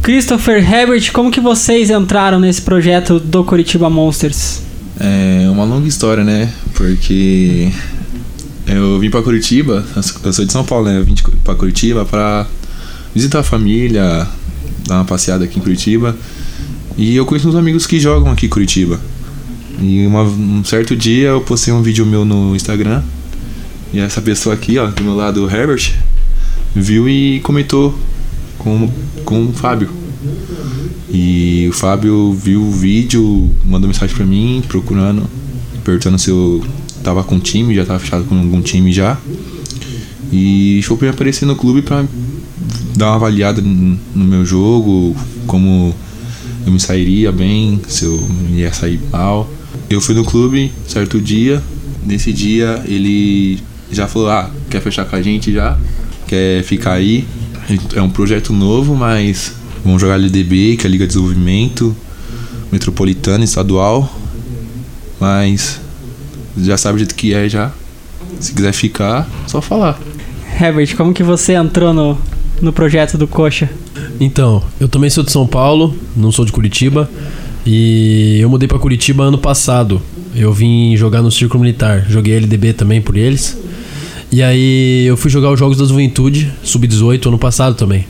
Christopher 0.01 0.58
Herbert, 0.58 1.12
como 1.12 1.29
que 1.29 1.41
vocês 1.41 1.89
entraram 1.89 2.39
nesse 2.39 2.62
projeto 2.62 3.20
do 3.20 3.44
Curitiba 3.44 3.89
Monsters? 3.89 4.62
É 5.00 5.48
uma 5.50 5.65
longa 5.65 5.88
história, 5.88 6.24
né? 6.24 6.50
Porque 6.74 7.70
eu 8.65 9.00
vim 9.00 9.10
para 9.10 9.22
Curitiba, 9.22 9.86
eu 10.24 10.34
sou 10.34 10.46
de 10.46 10.51
São 10.51 10.63
Paulo, 10.63 10.86
né? 10.86 10.98
Eu 10.98 11.03
vim 11.03 11.13
para 11.44 11.56
Curitiba 11.56 12.06
para 12.06 12.48
visitar 13.13 13.39
a 13.39 13.44
família, 13.44 14.27
dar 14.88 14.96
uma 14.96 15.06
passeada 15.06 15.44
aqui 15.44 15.60
em 15.60 15.62
Curitiba. 15.62 16.15
E 16.98 17.16
eu 17.16 17.25
conheço 17.25 17.48
uns 17.48 17.56
amigos 17.56 17.86
que 17.86 18.00
jogam 18.00 18.32
aqui 18.32 18.48
em 18.48 18.50
Curitiba. 18.50 19.00
E 19.80 20.06
uma, 20.08 20.24
um 20.24 20.63
certo 20.63 20.96
dia 20.96 21.30
eu 21.30 21.42
postei 21.42 21.72
um 21.72 21.84
vídeo 21.84 22.06
meu 22.06 22.25
no 22.25 22.56
Instagram. 22.56 23.04
E 23.94 24.00
essa 24.00 24.20
pessoa 24.20 24.56
aqui, 24.56 24.80
ó, 24.80 24.88
do 24.88 25.04
meu 25.04 25.16
lado, 25.16 25.46
o 25.46 25.50
Herbert, 25.50 25.94
viu 26.75 27.08
e 27.08 27.39
comentou 27.42 27.98
com, 28.58 28.89
com 29.24 29.46
o 29.46 29.54
Fábio. 29.54 29.89
E 31.10 31.68
o 31.70 31.74
Fábio 31.74 32.34
viu 32.34 32.63
o 32.63 32.72
vídeo, 32.72 33.50
mandou 33.63 33.88
mensagem 33.88 34.16
pra 34.16 34.25
mim, 34.25 34.63
procurando, 34.68 35.24
perguntando 35.84 36.18
se 36.18 36.32
eu 36.32 36.66
tava 37.04 37.24
com 37.24 37.39
time, 37.39 37.75
já 37.75 37.86
tava 37.86 38.00
fechado 38.00 38.25
com 38.25 38.38
algum 38.38 38.62
time 38.62 38.92
já. 38.92 39.18
E 40.32 40.82
foi 40.84 40.98
pra 40.98 41.12
aparecer 41.12 41.46
no 41.46 41.56
clube 41.56 41.84
pra 41.84 42.04
dar 42.96 43.10
uma 43.10 43.16
avaliada 43.16 43.62
no 43.62 44.25
meu 44.25 44.44
jogo, 44.44 45.16
como 45.46 45.96
eu 46.67 46.74
me 46.74 46.79
sairia 46.79 47.31
bem, 47.31 47.81
se 47.88 48.03
eu 48.03 48.21
ia 48.51 48.71
sair 48.74 49.00
mal. 49.09 49.50
Eu 49.89 50.01
fui 50.01 50.13
no 50.13 50.25
clube 50.25 50.71
certo 50.86 51.19
dia, 51.19 51.63
nesse 52.05 52.33
dia 52.33 52.83
ele 52.86 53.59
já 53.89 54.05
falou, 54.05 54.29
ah, 54.29 54.51
quer 54.69 54.81
fechar 54.81 55.05
com 55.05 55.15
a 55.15 55.21
gente 55.21 55.51
já? 55.51 55.77
Quer 56.27 56.62
ficar 56.63 56.93
aí? 56.93 57.25
É 57.95 58.01
um 58.01 58.09
projeto 58.09 58.51
novo, 58.51 58.95
mas 58.95 59.53
vamos 59.83 60.01
jogar 60.01 60.15
LDB, 60.15 60.75
que 60.75 60.86
é 60.86 60.89
a 60.89 60.91
Liga 60.91 61.05
de 61.05 61.13
Desenvolvimento, 61.13 61.95
Metropolitana, 62.69 63.45
Estadual. 63.45 64.13
Mas 65.21 65.79
já 66.57 66.77
sabe 66.77 66.97
o 66.97 67.00
jeito 67.00 67.15
que 67.15 67.33
é 67.33 67.47
já. 67.47 67.71
Se 68.41 68.53
quiser 68.53 68.74
ficar, 68.74 69.27
só 69.47 69.62
falar. 69.62 69.97
Herbert, 70.59 70.95
como 70.97 71.13
que 71.13 71.24
você 71.24 71.53
entrou 71.53 71.93
no, 71.93 72.17
no 72.62 72.74
projeto 72.74 73.17
do 73.17 73.25
Coxa? 73.25 73.69
Então, 74.19 74.63
eu 74.79 74.88
também 74.88 75.09
sou 75.09 75.24
de 75.24 75.31
São 75.31 75.45
Paulo, 75.45 75.95
não 76.15 76.31
sou 76.31 76.43
de 76.43 76.51
Curitiba. 76.51 77.09
E 77.65 78.39
eu 78.39 78.50
mudei 78.50 78.67
para 78.67 78.79
Curitiba 78.79 79.25
ano 79.25 79.38
passado. 79.38 80.01
Eu 80.36 80.53
vim 80.53 80.95
jogar 80.95 81.21
no 81.21 81.29
Círculo 81.29 81.62
Militar. 81.62 82.05
Joguei 82.09 82.36
LDB 82.38 82.74
também 82.74 83.01
por 83.01 83.17
eles. 83.17 83.57
E 84.31 84.41
aí 84.41 85.05
eu 85.05 85.17
fui 85.17 85.29
jogar 85.29 85.51
os 85.51 85.59
Jogos 85.59 85.77
da 85.77 85.86
Juventude, 85.86 86.51
Sub-18, 86.63 87.27
ano 87.27 87.38
passado 87.38 87.75
também. 87.75 88.05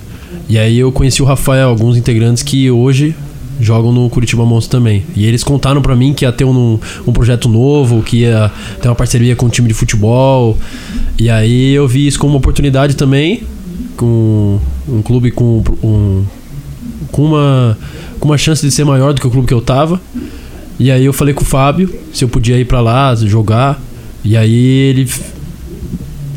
E 0.50 0.58
aí 0.58 0.78
eu 0.78 0.92
conheci 0.92 1.22
o 1.22 1.26
Rafael, 1.26 1.70
alguns 1.70 1.98
integrantes 1.98 2.42
que 2.44 2.70
hoje 2.72 3.16
jogam 3.60 3.92
no 3.92 4.10
Curitiba 4.10 4.46
Monstro 4.46 4.80
também. 4.80 5.04
E 5.16 5.26
eles 5.26 5.44
contaram 5.44 5.82
para 5.82 5.96
mim 5.96 6.14
que 6.14 6.24
ia 6.24 6.32
ter 6.32 6.46
um, 6.46 6.80
um 7.06 7.12
projeto 7.12 7.50
novo, 7.50 8.02
que 8.02 8.18
ia 8.18 8.52
ter 8.82 8.88
uma 8.88 8.96
parceria 8.96 9.36
com 9.36 9.48
um 9.48 9.50
time 9.50 9.68
de 9.68 9.74
futebol. 9.74 10.58
E 11.20 11.30
aí 11.30 11.74
eu 11.74 11.88
vi 11.88 12.08
isso 12.08 12.20
como 12.20 12.34
uma 12.34 12.38
oportunidade 12.38 12.96
também, 12.96 13.44
com 13.96 14.60
um 14.88 15.02
clube 15.02 15.32
com, 15.32 15.64
um, 15.84 16.24
com, 17.12 17.26
uma, 17.26 17.78
com 18.20 18.30
uma 18.30 18.38
chance 18.38 18.66
de 18.66 18.72
ser 18.72 18.84
maior 18.84 19.14
do 19.14 19.22
que 19.22 19.28
o 19.28 19.32
clube 19.32 19.48
que 19.48 19.54
eu 19.54 19.62
tava. 19.62 20.02
E 20.80 20.92
aí 20.92 21.06
eu 21.06 21.14
falei 21.14 21.34
com 21.34 21.42
o 21.42 21.46
Fábio 21.46 21.94
se 22.14 22.24
eu 22.24 22.30
podia 22.30 22.58
ir 22.60 22.66
para 22.66 22.80
lá 22.80 23.14
jogar. 23.16 23.82
E 24.24 24.38
aí 24.38 24.54
ele 24.54 25.10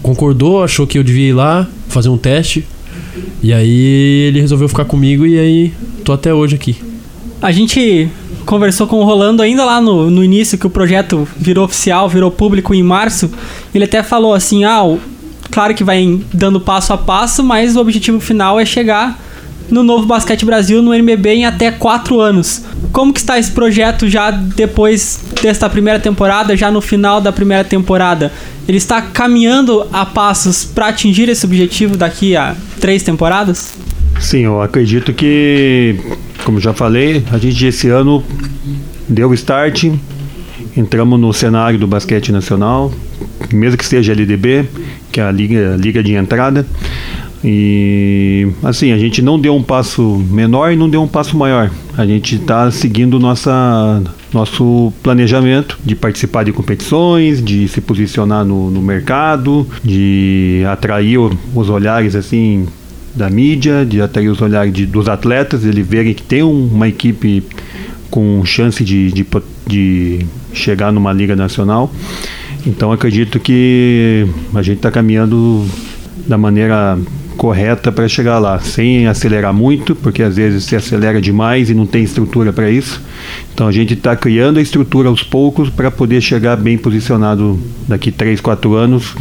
concordou, 0.02 0.62
achou 0.62 0.87
que 0.87 0.99
eu 0.99 1.02
devia 1.02 1.28
ir 1.28 1.33
lá 1.33 1.69
fazer 1.88 2.09
um 2.09 2.19
teste. 2.19 2.66
E 3.42 3.52
aí 3.52 4.28
ele 4.28 4.40
resolveu 4.40 4.69
ficar 4.69 4.85
comigo 4.85 5.26
e 5.26 5.38
aí 5.38 5.73
tô 6.04 6.12
até 6.12 6.33
hoje 6.33 6.54
aqui. 6.54 6.76
A 7.42 7.52
gente 7.52 8.09
conversou 8.45 8.87
com 8.87 8.97
o 8.97 9.04
Rolando 9.04 9.42
ainda 9.42 9.64
lá 9.64 9.80
no, 9.80 10.11
no 10.11 10.25
início 10.25 10.59
que 10.59 10.66
o 10.66 10.71
projeto 10.71 11.26
virou 11.37 11.64
oficial, 11.64 12.09
virou 12.09 12.30
público 12.30 12.75
em 12.75 12.83
março. 12.83 13.30
Ele 13.75 13.85
até 13.85 14.02
falou 14.02 14.35
assim: 14.35 14.64
ah, 14.64 14.83
claro 15.50 15.75
que 15.75 15.85
vai 15.85 16.21
dando 16.33 16.61
passo 16.61 16.92
a 16.92 16.99
passo, 16.99 17.42
mas 17.42 17.76
o 17.76 17.80
objetivo 17.80 18.21
final 18.21 18.59
é 18.59 18.64
chegar 18.64 19.19
no 19.71 19.83
novo 19.83 20.07
Basquete 20.07 20.45
Brasil 20.45 20.83
no 20.83 20.92
NBB 20.92 21.30
em 21.30 21.47
até 21.47 21.71
quatro 21.71 22.21
anos. 22.21 22.64
Como 22.92 23.12
que 23.12 23.21
está 23.21 23.38
esse 23.38 23.50
projeto 23.52 24.09
já 24.09 24.30
depois 24.30 25.21
desta 25.42 25.69
primeira 25.71 26.00
temporada, 26.00 26.57
já 26.57 26.71
no 26.71 26.80
final 26.80 27.21
da 27.21 27.30
primeira 27.30 27.64
temporada? 27.64 28.33
Ele 28.66 28.78
está 28.78 29.00
caminhando 29.00 29.87
a 29.92 30.04
passos 30.04 30.64
para 30.64 30.88
atingir 30.88 31.28
esse 31.28 31.45
objetivo 31.47 31.97
daqui 31.97 32.37
a 32.37 32.57
três 32.80 33.02
temporadas? 33.02 33.75
Sim, 34.19 34.40
eu 34.40 34.61
acredito 34.61 35.12
que 35.12 35.99
como 36.45 36.61
já 36.61 36.73
falei, 36.73 37.23
a 37.30 37.38
gente 37.38 37.66
esse 37.66 37.88
ano 37.88 38.25
deu 39.09 39.33
start, 39.35 39.85
entramos 40.76 41.21
no 41.21 41.33
cenário 41.33 41.78
do 41.78 41.87
basquete 41.87 42.33
nacional, 42.33 42.92
mesmo 43.52 43.76
que 43.76 43.85
seja 43.85 44.12
LDB, 44.12 44.66
que 45.11 45.21
é 45.21 45.25
a 45.25 45.31
liga, 45.31 45.75
a 45.75 45.76
liga 45.76 46.02
de 46.02 46.14
entrada. 46.14 46.67
E 47.43 48.49
assim, 48.62 48.93
a 48.93 48.99
gente 48.99 49.23
não 49.23 49.38
deu 49.38 49.55
um 49.55 49.62
passo 49.62 50.23
menor 50.31 50.73
e 50.73 50.76
não 50.76 50.90
deu 50.90 51.02
um 51.02 51.09
passo 51.09 51.37
maior. 51.37 51.71
A 51.97 52.05
gente 52.05 52.37
está 52.37 52.71
seguindo 52.71 53.19
nossa, 53.19 54.02
nosso 54.33 54.93
planejamento 55.02 55.79
de 55.83 55.95
participar 55.95 56.45
de 56.45 56.52
competições, 56.52 57.43
de 57.43 57.67
se 57.67 57.81
posicionar 57.81 58.45
no, 58.45 58.71
no 58.71 58.83
mercado, 58.83 59.67
de 59.83 60.62
atrair 60.71 61.19
os 61.55 61.71
olhares 61.71 62.14
assim 62.14 62.67
da 63.14 63.31
mídia, 63.31 63.85
de 63.85 64.00
atrair 64.00 64.29
os 64.29 64.40
olhares 64.40 64.73
de, 64.73 64.87
dos 64.87 65.09
atletas, 65.09 65.64
eles 65.64 65.87
verem 65.87 66.14
que 66.14 66.23
tem 66.23 66.43
uma 66.43 66.88
equipe 66.88 67.43
com 68.11 68.45
chance 68.45 68.85
de, 68.85 69.11
de, 69.12 69.26
de 69.67 70.26
chegar 70.52 70.93
numa 70.93 71.12
liga 71.12 71.35
nacional. 71.35 71.90
Então 72.67 72.93
acredito 72.93 73.40
que 73.40 74.26
a 74.55 74.62
gente 74.62 74.76
está 74.76 74.90
caminhando 74.90 75.67
da 76.26 76.37
maneira 76.37 76.99
correta 77.37 77.90
para 77.90 78.07
chegar 78.07 78.38
lá, 78.38 78.61
sem 78.61 79.07
acelerar 79.07 79.55
muito, 79.55 79.95
porque 79.95 80.23
às 80.23 80.37
vezes 80.37 80.64
se 80.64 80.76
acelera 80.76 81.23
demais 81.23 81.71
e 81.71 81.75
não 81.75 81.87
tem 81.87 82.02
estrutura 82.02 82.52
para 82.52 82.71
isso. 82.71 83.00
Então 83.55 83.67
a 83.67 83.73
gente 83.73 83.95
está 83.95 84.14
criando 84.14 84.59
a 84.59 84.62
estrutura 84.62 85.09
aos 85.09 85.23
poucos 85.23 85.71
para 85.71 85.90
poder 85.90 86.21
chegar 86.21 86.57
bem 86.57 86.76
posicionado 86.76 87.59
daqui 87.88 88.12
3, 88.12 88.40
4 88.43 88.75
anos 88.75 89.14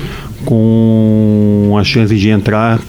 com 0.43 1.77
a 1.79 1.83
chance 1.83 2.13
de 2.13 2.29
entrar 2.29 2.79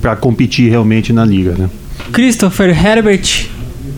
para 0.00 0.16
competir 0.16 0.68
realmente 0.68 1.12
na 1.12 1.24
liga, 1.24 1.52
né? 1.52 1.70
Christopher 2.12 2.70
Herbert, 2.70 3.46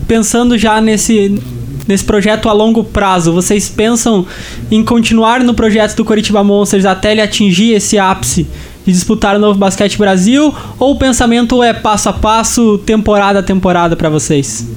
pensando 0.07 0.57
já 0.57 0.79
nesse 0.79 1.41
nesse 1.87 2.03
projeto 2.03 2.49
a 2.49 2.53
longo 2.53 2.83
prazo, 2.83 3.31
vocês 3.31 3.69
pensam 3.69 4.25
em 4.69 4.83
continuar 4.83 5.43
no 5.43 5.53
projeto 5.53 5.95
do 5.95 6.05
Curitiba 6.05 6.43
Monsters 6.43 6.85
até 6.85 7.11
ele 7.11 7.21
atingir 7.21 7.73
esse 7.73 7.97
ápice 7.97 8.47
de 8.85 8.91
disputar 8.91 9.35
o 9.35 9.39
novo 9.39 9.57
Basquete 9.57 9.97
Brasil? 9.97 10.53
Ou 10.77 10.93
o 10.93 10.97
pensamento 10.97 11.61
é 11.63 11.73
passo 11.73 12.09
a 12.09 12.13
passo, 12.13 12.77
temporada 12.79 13.39
a 13.39 13.43
temporada 13.43 13.95
para 13.95 14.09
vocês? 14.09 14.67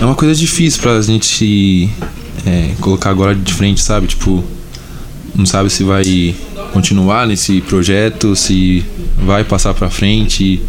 É 0.00 0.04
uma 0.04 0.14
coisa 0.14 0.34
difícil 0.34 0.82
pra 0.82 1.00
gente 1.00 1.88
é, 2.46 2.70
colocar 2.80 3.10
agora 3.10 3.34
de 3.34 3.52
frente, 3.52 3.80
sabe? 3.80 4.06
Tipo, 4.06 4.44
não 5.34 5.46
sabe 5.46 5.70
se 5.70 5.84
vai 5.84 6.34
continuar 6.72 7.26
nesse 7.26 7.60
projeto, 7.62 8.36
se 8.36 8.84
vai 9.18 9.44
passar 9.44 9.74
para 9.74 9.88
frente. 9.88 10.62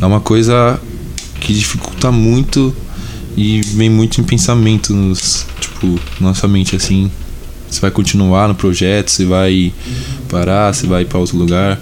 É 0.00 0.06
uma 0.06 0.20
coisa 0.20 0.80
que 1.40 1.52
dificulta 1.52 2.10
muito 2.10 2.74
e 3.36 3.60
vem 3.62 3.88
muito 3.88 4.20
em 4.20 4.24
pensamentos, 4.24 5.46
tipo, 5.60 5.98
nossa 6.20 6.46
mente 6.46 6.76
assim, 6.76 7.10
se 7.70 7.80
vai 7.80 7.90
continuar 7.90 8.48
no 8.48 8.54
projeto, 8.54 9.10
se 9.10 9.24
vai 9.24 9.72
parar, 10.28 10.74
se 10.74 10.86
vai 10.86 11.04
para 11.04 11.18
outro 11.18 11.36
lugar. 11.36 11.80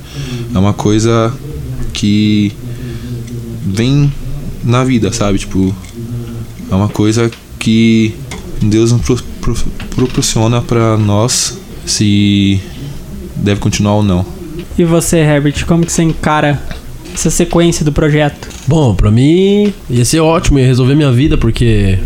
É 0.55 0.59
uma 0.59 0.73
coisa 0.73 1.35
que 1.93 2.53
vem 3.65 4.13
na 4.63 4.85
vida, 4.85 5.13
sabe? 5.13 5.39
Tipo, 5.39 5.75
é 6.71 6.75
uma 6.75 6.89
coisa 6.89 7.31
que 7.59 8.15
Deus 8.63 8.93
nos 8.93 9.03
pro, 9.03 9.17
pro, 9.41 9.55
proporciona 9.91 10.61
para 10.61 10.97
nós 10.97 11.59
se 11.85 12.61
deve 13.37 13.61
continuar 13.61 13.95
ou 13.95 14.03
não. 14.03 14.25
E 14.79 14.85
você, 14.85 15.19
Herbert, 15.19 15.67
como 15.67 15.85
que 15.85 15.93
você 15.93 16.03
encara 16.03 16.63
essa 17.13 17.31
sequência 17.31 17.85
do 17.85 17.93
projeto? 17.93 18.49
Bom, 18.71 18.95
pra 18.95 19.11
mim 19.11 19.75
ia 19.91 20.05
ser 20.05 20.21
ótimo, 20.21 20.57
ia 20.57 20.65
resolver 20.65 20.95
minha 20.95 21.11
vida, 21.11 21.37
porque 21.37 21.99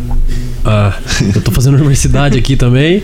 ah, 0.65 0.97
eu 1.35 1.43
tô 1.43 1.51
fazendo 1.51 1.75
universidade 1.77 2.39
aqui 2.39 2.57
também 2.57 3.03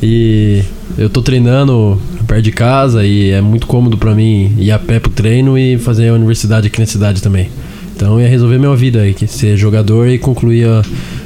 e 0.00 0.62
eu 0.96 1.10
tô 1.10 1.20
treinando 1.20 2.00
perto 2.28 2.42
de 2.42 2.52
casa 2.52 3.04
e 3.04 3.30
é 3.30 3.40
muito 3.40 3.66
cômodo 3.66 3.98
pra 3.98 4.14
mim 4.14 4.54
ir 4.56 4.70
a 4.70 4.78
pé 4.78 5.00
pro 5.00 5.10
treino 5.10 5.58
e 5.58 5.76
fazer 5.76 6.10
a 6.10 6.14
universidade 6.14 6.68
aqui 6.68 6.78
na 6.78 6.86
cidade 6.86 7.20
também. 7.20 7.50
Então 7.96 8.20
ia 8.20 8.28
resolver 8.28 8.58
minha 8.58 8.76
vida 8.76 9.00
aí, 9.00 9.16
ser 9.26 9.56
jogador 9.56 10.06
e 10.06 10.16
concluir 10.16 10.68
a, 10.68 10.84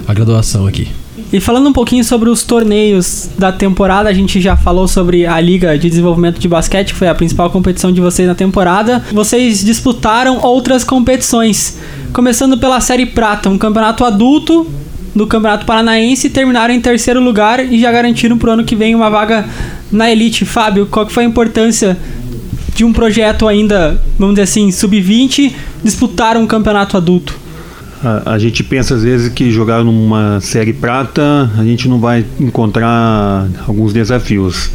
a 0.08 0.14
graduação 0.14 0.66
aqui. 0.66 0.88
E 1.32 1.40
falando 1.40 1.68
um 1.68 1.72
pouquinho 1.72 2.04
sobre 2.04 2.30
os 2.30 2.44
torneios 2.44 3.28
da 3.36 3.50
temporada, 3.50 4.08
a 4.08 4.12
gente 4.12 4.40
já 4.40 4.56
falou 4.56 4.86
sobre 4.86 5.26
a 5.26 5.40
Liga 5.40 5.76
de 5.76 5.88
Desenvolvimento 5.90 6.38
de 6.38 6.46
Basquete, 6.46 6.92
que 6.92 6.98
foi 6.98 7.08
a 7.08 7.14
principal 7.14 7.50
competição 7.50 7.90
de 7.90 8.00
vocês 8.00 8.28
na 8.28 8.34
temporada. 8.34 9.04
Vocês 9.12 9.64
disputaram 9.64 10.38
outras 10.40 10.84
competições, 10.84 11.78
começando 12.12 12.56
pela 12.56 12.80
Série 12.80 13.06
Prata, 13.06 13.48
um 13.48 13.58
campeonato 13.58 14.04
adulto 14.04 14.70
do 15.14 15.26
Campeonato 15.26 15.64
Paranaense, 15.64 16.28
terminaram 16.30 16.74
em 16.74 16.80
terceiro 16.80 17.20
lugar 17.20 17.60
e 17.60 17.80
já 17.80 17.90
garantiram 17.90 18.36
para 18.36 18.50
o 18.50 18.52
ano 18.52 18.64
que 18.64 18.74
vem 18.74 18.94
uma 18.94 19.08
vaga 19.08 19.44
na 19.90 20.10
Elite. 20.10 20.44
Fábio, 20.44 20.86
qual 20.86 21.06
que 21.06 21.12
foi 21.12 21.24
a 21.24 21.26
importância 21.26 21.96
de 22.74 22.84
um 22.84 22.92
projeto 22.92 23.46
ainda, 23.46 24.00
vamos 24.18 24.34
dizer 24.34 24.42
assim, 24.42 24.70
sub-20, 24.70 25.52
disputar 25.82 26.36
um 26.36 26.46
campeonato 26.46 26.96
adulto? 26.96 27.43
A, 28.04 28.34
a, 28.34 28.38
gente 28.38 28.62
pensa 28.62 28.94
às 28.94 29.02
vezes 29.02 29.32
que 29.32 29.50
jogar 29.50 29.82
numa 29.82 30.38
série 30.40 30.74
prata 30.74 31.50
a 31.56 31.64
gente 31.64 31.88
não 31.88 31.98
vai 31.98 32.24
encontrar 32.38 33.48
alguns 33.66 33.94
desafios. 33.94 34.70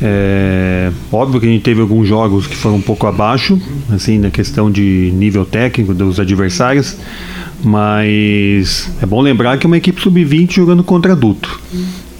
É, 0.00 0.90
óbvio 1.12 1.40
que 1.40 1.46
a 1.46 1.50
gente 1.50 1.62
teve 1.62 1.80
alguns 1.80 2.06
jogos 2.06 2.46
que 2.46 2.56
foram 2.56 2.76
um 2.76 2.80
pouco 2.80 3.06
abaixo, 3.06 3.60
assim, 3.90 4.18
na 4.18 4.30
questão 4.30 4.70
de 4.70 5.12
nível 5.14 5.44
técnico 5.44 5.92
dos 5.92 6.18
adversários, 6.18 6.96
mas 7.64 8.90
é 9.00 9.06
bom 9.06 9.20
lembrar 9.20 9.58
que 9.58 9.66
é 9.66 9.68
uma 9.68 9.76
equipe 9.76 10.00
sub-20 10.00 10.52
jogando 10.52 10.84
contra 10.84 11.12
adulto. 11.12 11.60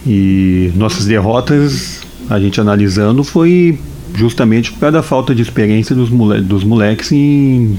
E 0.07 0.73
nossas 0.77 1.07
derrotas, 1.07 2.03
a 2.29 2.39
gente 2.41 2.61
analisando, 2.61 3.23
foi 3.25 3.79
justamente 4.15 4.73
por 4.73 4.81
causa 4.81 4.93
da 4.93 5.03
falta 5.03 5.35
de 5.35 5.43
experiência 5.43 5.95
dos, 5.95 6.11
mole 6.11 6.41
dos 6.41 6.65
moleques 6.65 7.11
em, 7.13 7.79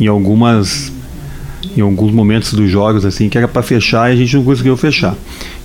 em 0.00 0.06
algumas 0.06 0.92
em 1.76 1.80
alguns 1.80 2.12
momentos 2.12 2.54
dos 2.54 2.70
jogos 2.70 3.04
assim 3.04 3.28
que 3.28 3.38
era 3.38 3.48
para 3.48 3.62
fechar 3.62 4.10
e 4.10 4.14
a 4.14 4.16
gente 4.16 4.36
não 4.36 4.44
conseguiu 4.44 4.76
fechar. 4.76 5.16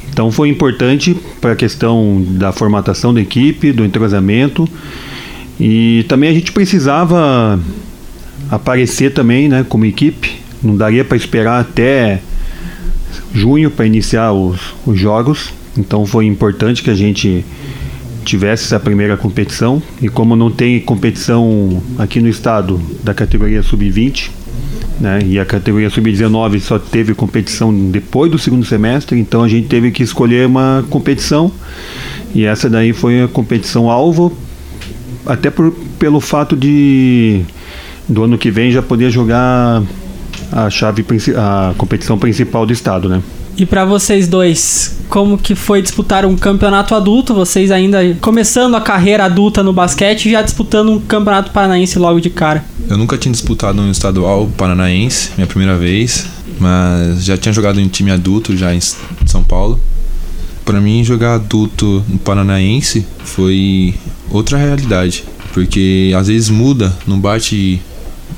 Então 0.10 0.32
foi 0.32 0.50
importante 0.50 1.16
para 1.40 1.52
a 1.52 1.56
questão 1.56 2.24
da 2.30 2.52
formatação 2.52 3.14
da 3.14 3.22
equipe, 3.22 3.72
do 3.72 3.86
entrosamento 3.86 4.68
e 5.60 6.06
também 6.08 6.30
a 6.30 6.34
gente 6.34 6.52
precisava 6.52 7.60
aparecer 8.50 9.14
também, 9.14 9.50
né, 9.50 9.66
como 9.68 9.86
equipe. 9.86 10.42
Não 10.62 10.76
daria 10.76 11.04
para 11.04 11.18
esperar 11.18 11.60
até 11.60 12.22
junho 13.34 13.70
para 13.70 13.86
iniciar 13.86 14.32
os, 14.32 14.60
os 14.86 15.00
jogos. 15.00 15.54
Então 15.78 16.06
foi 16.06 16.26
importante 16.26 16.82
que 16.82 16.90
a 16.90 16.96
gente 16.96 17.46
tivesse 18.26 18.66
essa 18.66 18.80
primeira 18.80 19.16
competição 19.16 19.82
e 20.02 20.10
como 20.10 20.36
não 20.36 20.52
tem 20.52 20.80
competição 20.82 21.82
aqui 21.98 22.20
no 22.20 22.28
estado 22.28 22.82
da 23.02 23.14
categoria 23.14 23.64
sub-20, 23.64 24.32
né? 25.00 25.20
E 25.26 25.40
a 25.40 25.46
categoria 25.46 25.90
sub-19 25.90 26.60
só 26.60 26.80
teve 26.80 27.14
competição 27.14 27.74
depois 27.90 28.32
do 28.32 28.38
segundo 28.38 28.66
semestre, 28.66 29.20
então 29.20 29.44
a 29.44 29.48
gente 29.48 29.68
teve 29.68 29.92
que 29.92 30.04
escolher 30.04 30.48
uma 30.48 30.86
competição 30.90 31.52
e 32.34 32.46
essa 32.46 32.70
daí 32.70 32.94
foi 32.94 33.24
a 33.24 33.28
competição 33.28 33.90
alvo, 33.90 34.36
até 35.26 35.50
por, 35.50 35.72
pelo 36.00 36.20
fato 36.20 36.56
de 36.56 37.42
do 38.08 38.24
ano 38.24 38.38
que 38.38 38.50
vem 38.50 38.72
já 38.72 38.82
poder 38.82 39.12
jogar 39.12 39.84
a 40.52 40.70
chave 40.70 41.06
a 41.36 41.74
competição 41.78 42.18
principal 42.18 42.66
do 42.66 42.72
estado, 42.72 43.10
né? 43.10 43.22
E 43.58 43.66
para 43.66 43.84
vocês 43.86 44.28
dois, 44.28 45.00
como 45.10 45.36
que 45.36 45.56
foi 45.56 45.82
disputar 45.82 46.24
um 46.28 46.36
campeonato 46.36 46.94
adulto? 46.94 47.34
Vocês 47.34 47.72
ainda 47.72 48.16
começando 48.22 48.76
a 48.76 48.82
carreira 48.82 49.26
adulta 49.26 49.64
no 49.64 49.74
basquete 49.74 50.30
já 50.30 50.44
disputando 50.44 50.92
um 50.92 51.00
campeonato 51.00 51.50
paranaense 51.50 51.98
logo 51.98 52.22
de 52.22 52.30
cara? 52.30 52.64
Eu 52.88 52.98
nunca 53.00 53.18
tinha 53.18 53.32
disputado 53.32 53.82
um 53.82 53.90
estadual 53.90 54.48
paranaense, 54.56 55.32
minha 55.36 55.48
primeira 55.48 55.76
vez, 55.76 56.28
mas 56.60 57.26
já 57.26 57.36
tinha 57.36 57.52
jogado 57.52 57.82
em 57.82 57.88
time 57.88 58.12
adulto 58.12 58.56
já 58.56 58.76
em 58.76 58.80
São 59.26 59.44
Paulo. 59.44 59.82
Para 60.64 60.80
mim, 60.80 61.04
jogar 61.04 61.34
adulto 61.34 62.06
no 62.08 62.20
paranaense 62.20 63.08
foi 63.24 63.96
outra 64.30 64.60
realidade, 64.60 65.24
porque 65.52 66.14
às 66.16 66.28
vezes 66.28 66.50
muda, 66.52 66.96
não 67.08 67.20
bate 67.20 67.82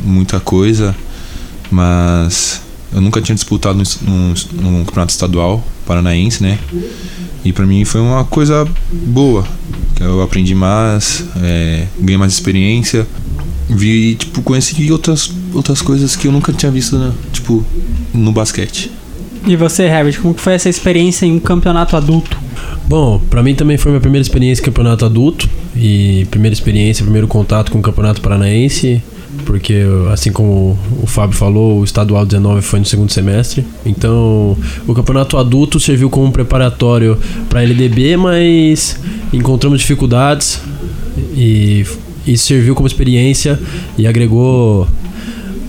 muita 0.01 0.39
coisa, 0.39 0.95
mas 1.69 2.62
eu 2.93 3.02
nunca 3.02 3.21
tinha 3.21 3.36
disputado 3.36 3.82
num, 4.02 4.34
num, 4.54 4.86
campeonato 4.86 5.12
estadual 5.12 5.63
paranaense, 5.86 6.41
né? 6.41 6.58
E 7.43 7.54
para 7.54 7.65
mim 7.65 7.86
foi 7.86 8.02
uma 8.02 8.25
coisa 8.25 8.67
boa. 8.91 9.45
Eu 9.99 10.21
aprendi 10.21 10.56
mais, 10.56 11.25
é, 11.41 11.88
ganhei 11.99 12.17
mais 12.17 12.34
experiência, 12.34 13.06
vi, 13.69 14.15
tipo, 14.15 14.41
conheci 14.41 14.91
outras, 14.91 15.32
outras 15.54 15.82
coisas 15.82 16.15
que 16.15 16.28
eu 16.28 16.32
nunca 16.32 16.52
tinha 16.52 16.71
visto, 16.71 16.97
né? 16.97 17.12
tipo, 17.32 17.63
no 18.13 18.32
basquete. 18.32 18.91
E 19.45 19.56
você, 19.56 19.84
Herbert, 19.84 20.19
como 20.21 20.34
foi 20.34 20.54
essa 20.54 20.69
experiência 20.69 21.25
em 21.25 21.34
um 21.34 21.39
campeonato 21.39 21.95
adulto? 21.95 22.38
Bom, 22.88 23.21
para 23.30 23.43
mim 23.43 23.56
também 23.56 23.78
foi 23.78 23.91
minha 23.91 24.02
primeira 24.02 24.21
experiência 24.21 24.62
em 24.62 24.65
campeonato 24.65 25.06
adulto 25.06 25.47
e 25.75 26.28
primeira 26.32 26.54
experiência, 26.54 27.04
primeiro 27.04 27.28
contato 27.28 27.71
com 27.71 27.80
o 27.80 27.82
campeonato 27.82 28.19
paranaense 28.19 29.02
porque 29.45 29.84
assim 30.12 30.32
como 30.32 30.78
o 31.02 31.08
Fábio 31.08 31.36
falou, 31.36 31.80
o 31.80 31.84
estadual 31.84 32.25
19 32.25 32.62
foi 32.62 32.80
no 32.80 32.86
segundo 32.86 33.12
semestre. 33.12 33.65
Então, 33.86 34.58
o 34.88 34.93
campeonato 34.93 35.38
adulto 35.38 35.80
serviu 35.80 36.10
como 36.10 36.32
preparatório 36.32 37.17
para 37.49 37.60
a 37.60 37.63
LDB, 37.63 38.17
mas 38.17 38.99
encontramos 39.34 39.80
dificuldades 39.80 40.62
e 41.34 41.86
isso 42.25 42.47
serviu 42.47 42.75
como 42.75 42.88
experiência 42.88 43.60
e 43.97 44.06
agregou 44.06 44.88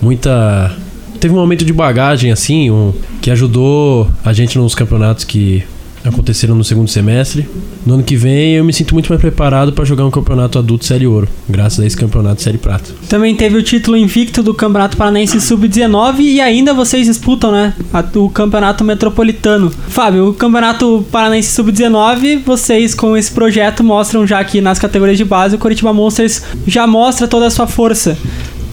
muita 0.01 0.75
teve 1.19 1.35
um 1.35 1.39
aumento 1.39 1.63
de 1.63 1.71
bagagem 1.71 2.31
assim, 2.31 2.71
um, 2.71 2.91
que 3.21 3.29
ajudou 3.29 4.09
a 4.25 4.33
gente 4.33 4.57
nos 4.57 4.73
campeonatos 4.73 5.23
que 5.23 5.63
aconteceram 6.03 6.55
no 6.55 6.63
segundo 6.63 6.89
semestre. 6.89 7.47
No 7.85 7.95
ano 7.95 8.03
que 8.03 8.15
vem 8.15 8.53
eu 8.53 8.63
me 8.63 8.73
sinto 8.73 8.93
muito 8.93 9.09
mais 9.09 9.21
preparado 9.21 9.73
para 9.73 9.85
jogar 9.85 10.05
um 10.05 10.11
campeonato 10.11 10.57
adulto 10.59 10.85
Série 10.85 11.07
Ouro, 11.07 11.27
graças 11.47 11.79
a 11.79 11.85
esse 11.85 11.97
campeonato 11.97 12.41
Série 12.41 12.57
Prata. 12.57 12.91
Também 13.09 13.35
teve 13.35 13.57
o 13.57 13.63
título 13.63 13.97
invicto 13.97 14.43
do 14.43 14.53
Campeonato 14.53 14.97
Paranaense 14.97 15.39
Sub-19 15.39 16.19
e 16.19 16.41
ainda 16.41 16.73
vocês 16.73 17.07
disputam, 17.07 17.51
né, 17.51 17.73
o 18.15 18.29
Campeonato 18.29 18.83
Metropolitano. 18.83 19.71
Fábio, 19.89 20.29
o 20.29 20.33
Campeonato 20.33 21.05
Paranaense 21.11 21.51
Sub-19, 21.53 22.43
vocês 22.45 22.93
com 22.93 23.15
esse 23.15 23.31
projeto 23.31 23.83
mostram 23.83 24.25
já 24.25 24.43
que 24.43 24.61
nas 24.61 24.79
categorias 24.79 25.17
de 25.17 25.25
base 25.25 25.55
o 25.55 25.59
Curitiba 25.59 25.93
Monsters 25.93 26.41
já 26.65 26.85
mostra 26.87 27.27
toda 27.27 27.47
a 27.47 27.51
sua 27.51 27.67
força 27.67 28.17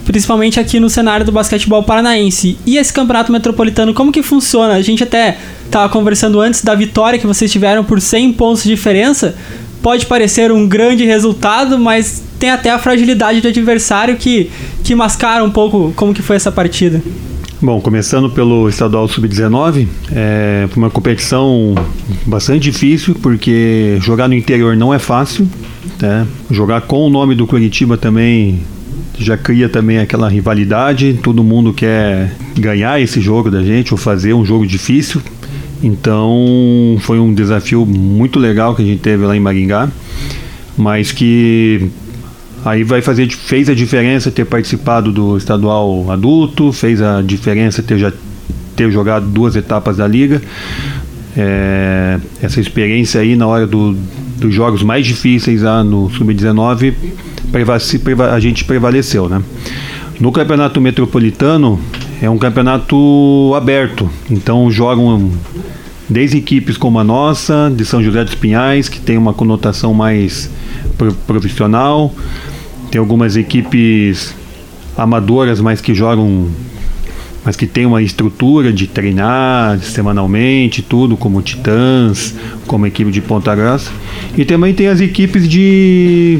principalmente 0.05 0.59
aqui 0.59 0.79
no 0.79 0.89
cenário 0.89 1.23
do 1.23 1.31
basquetebol 1.31 1.83
paranaense. 1.83 2.57
E 2.65 2.77
esse 2.77 2.91
campeonato 2.91 3.31
metropolitano, 3.31 3.93
como 3.93 4.11
que 4.11 4.23
funciona? 4.23 4.73
A 4.73 4.81
gente 4.81 5.03
até 5.03 5.37
estava 5.69 5.87
conversando 5.87 6.41
antes 6.41 6.63
da 6.63 6.73
vitória 6.73 7.19
que 7.19 7.27
vocês 7.27 7.51
tiveram 7.51 7.83
por 7.83 8.01
100 8.01 8.33
pontos 8.33 8.63
de 8.63 8.69
diferença. 8.69 9.35
Pode 9.81 10.07
parecer 10.07 10.51
um 10.51 10.67
grande 10.67 11.05
resultado, 11.05 11.79
mas 11.79 12.23
tem 12.37 12.49
até 12.49 12.69
a 12.69 12.79
fragilidade 12.79 13.39
do 13.39 13.47
adversário 13.47 14.17
que, 14.17 14.51
que 14.83 14.93
mascara 14.93 15.43
um 15.43 15.51
pouco 15.51 15.93
como 15.95 16.13
que 16.13 16.21
foi 16.21 16.35
essa 16.35 16.51
partida. 16.51 17.01
Bom, 17.61 17.79
começando 17.79 18.29
pelo 18.29 18.67
estadual 18.67 19.07
sub-19, 19.07 19.87
é 20.11 20.67
uma 20.75 20.89
competição 20.89 21.75
bastante 22.25 22.71
difícil 22.71 23.15
porque 23.21 23.97
jogar 24.01 24.27
no 24.27 24.33
interior 24.33 24.75
não 24.75 24.93
é 24.93 24.99
fácil. 24.99 25.47
Né? 26.01 26.25
Jogar 26.49 26.81
com 26.81 27.05
o 27.05 27.09
nome 27.09 27.35
do 27.35 27.45
Curitiba 27.45 27.97
também 27.97 28.61
já 29.17 29.37
cria 29.37 29.67
também 29.67 29.99
aquela 29.99 30.29
rivalidade, 30.29 31.19
todo 31.21 31.43
mundo 31.43 31.73
quer 31.73 32.31
ganhar 32.57 33.01
esse 33.01 33.19
jogo 33.19 33.51
da 33.51 33.61
gente 33.61 33.93
ou 33.93 33.97
fazer 33.97 34.33
um 34.33 34.45
jogo 34.45 34.65
difícil. 34.65 35.21
Então 35.81 36.97
foi 36.99 37.19
um 37.19 37.33
desafio 37.33 37.85
muito 37.85 38.37
legal 38.37 38.75
que 38.75 38.81
a 38.81 38.85
gente 38.85 39.01
teve 39.01 39.25
lá 39.25 39.35
em 39.35 39.39
Maringá. 39.39 39.89
mas 40.77 41.11
que 41.11 41.89
aí 42.63 42.83
vai 42.83 43.01
fazer 43.01 43.29
fez 43.29 43.69
a 43.69 43.73
diferença 43.73 44.31
ter 44.31 44.45
participado 44.45 45.11
do 45.11 45.37
estadual 45.37 46.11
adulto, 46.11 46.71
fez 46.71 47.01
a 47.01 47.21
diferença 47.21 47.81
ter 47.81 47.97
já 47.97 48.11
ter 48.75 48.91
jogado 48.91 49.25
duas 49.25 49.55
etapas 49.55 49.97
da 49.97 50.07
liga. 50.07 50.41
É, 51.35 52.17
essa 52.41 52.59
experiência 52.59 53.21
aí 53.21 53.35
na 53.35 53.45
hora 53.45 53.67
do, 53.67 53.95
dos 54.37 54.53
jogos 54.53 54.81
mais 54.83 55.05
difíceis 55.05 55.61
lá 55.61 55.83
no 55.83 56.09
sub-19 56.09 56.93
a 58.31 58.39
gente 58.39 58.63
prevaleceu, 58.63 59.27
né? 59.27 59.41
No 60.19 60.31
campeonato 60.31 60.79
metropolitano 60.81 61.79
é 62.21 62.29
um 62.29 62.37
campeonato 62.37 63.53
aberto, 63.55 64.09
então 64.29 64.69
jogam 64.69 65.31
desde 66.09 66.37
equipes 66.37 66.75
como 66.75 66.99
a 66.99 67.03
nossa, 67.03 67.71
de 67.73 67.85
São 67.85 68.03
José 68.03 68.23
dos 68.23 68.35
Pinhais, 68.35 68.89
que 68.89 68.99
tem 68.99 69.17
uma 69.17 69.33
conotação 69.33 69.93
mais 69.93 70.49
profissional, 71.25 72.13
tem 72.91 72.99
algumas 72.99 73.37
equipes 73.37 74.35
amadoras, 74.97 75.61
mas 75.61 75.79
que 75.79 75.93
jogam 75.93 76.49
mas 77.43 77.55
que 77.55 77.65
tem 77.65 77.85
uma 77.85 78.01
estrutura 78.01 78.71
de 78.71 78.85
treinar 78.85 79.79
semanalmente, 79.79 80.81
tudo, 80.81 81.15
como 81.15 81.41
Titãs, 81.41 82.35
como 82.67 82.85
equipe 82.85 83.11
de 83.11 83.21
Ponta 83.21 83.55
Grossa. 83.55 83.91
E 84.37 84.43
também 84.43 84.73
tem 84.73 84.87
as 84.87 84.99
equipes 84.99 85.47
de, 85.47 86.39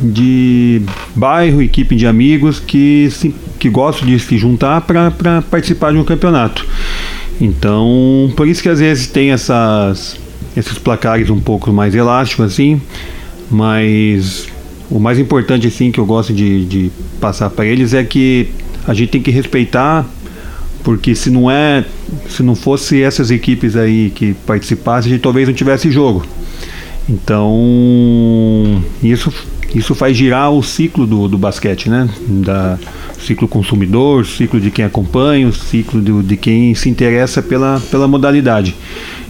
de 0.00 0.82
bairro, 1.14 1.62
equipe 1.62 1.94
de 1.96 2.06
amigos 2.06 2.60
que, 2.60 3.08
se, 3.10 3.34
que 3.58 3.68
gostam 3.68 4.06
de 4.06 4.18
se 4.18 4.36
juntar 4.36 4.80
para 4.82 5.42
participar 5.42 5.92
de 5.92 5.98
um 5.98 6.04
campeonato. 6.04 6.66
Então, 7.40 8.32
por 8.36 8.48
isso 8.48 8.62
que 8.62 8.68
às 8.68 8.80
vezes 8.80 9.06
tem 9.06 9.30
essas, 9.30 10.18
esses 10.56 10.78
placares 10.78 11.30
um 11.30 11.40
pouco 11.40 11.72
mais 11.72 11.94
elásticos 11.94 12.46
assim, 12.46 12.80
mas 13.50 14.48
o 14.90 14.98
mais 14.98 15.18
importante 15.18 15.66
assim 15.66 15.90
que 15.90 15.98
eu 15.98 16.06
gosto 16.06 16.32
de, 16.32 16.64
de 16.64 16.90
passar 17.20 17.50
para 17.50 17.66
eles 17.66 17.92
é 17.92 18.04
que 18.04 18.48
a 18.86 18.94
gente 18.94 19.10
tem 19.10 19.22
que 19.22 19.30
respeitar 19.30 20.06
porque 20.84 21.14
se 21.14 21.28
não 21.30 21.50
é 21.50 21.84
se 22.28 22.42
não 22.42 22.54
fosse 22.54 23.02
essas 23.02 23.30
equipes 23.30 23.74
aí 23.74 24.10
que 24.14 24.34
participassem 24.46 25.10
a 25.10 25.14
gente 25.14 25.22
talvez 25.22 25.48
não 25.48 25.54
tivesse 25.54 25.90
jogo 25.90 26.24
então 27.08 28.82
isso 29.02 29.32
isso 29.74 29.94
faz 29.94 30.16
girar 30.16 30.50
o 30.50 30.62
ciclo 30.62 31.06
do, 31.06 31.28
do 31.28 31.38
basquete 31.38 31.90
né 31.90 32.08
da 32.26 32.78
ciclo 33.18 33.48
consumidor, 33.48 34.24
ciclo 34.24 34.60
de 34.60 34.70
quem 34.70 34.84
acompanha, 34.84 35.48
o 35.48 35.52
ciclo 35.52 36.00
do, 36.00 36.22
de 36.22 36.36
quem 36.36 36.74
se 36.74 36.88
interessa 36.88 37.42
pela, 37.42 37.80
pela 37.90 38.06
modalidade. 38.06 38.74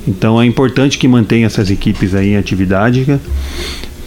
Então 0.07 0.41
é 0.41 0.47
importante 0.47 0.99
que 0.99 1.09
mantenha 1.09 1.47
essas 1.47 1.71
equipes 1.71 2.15
aí 2.15 2.31
em 2.31 2.37
atividade 2.37 3.05
né, 3.07 3.19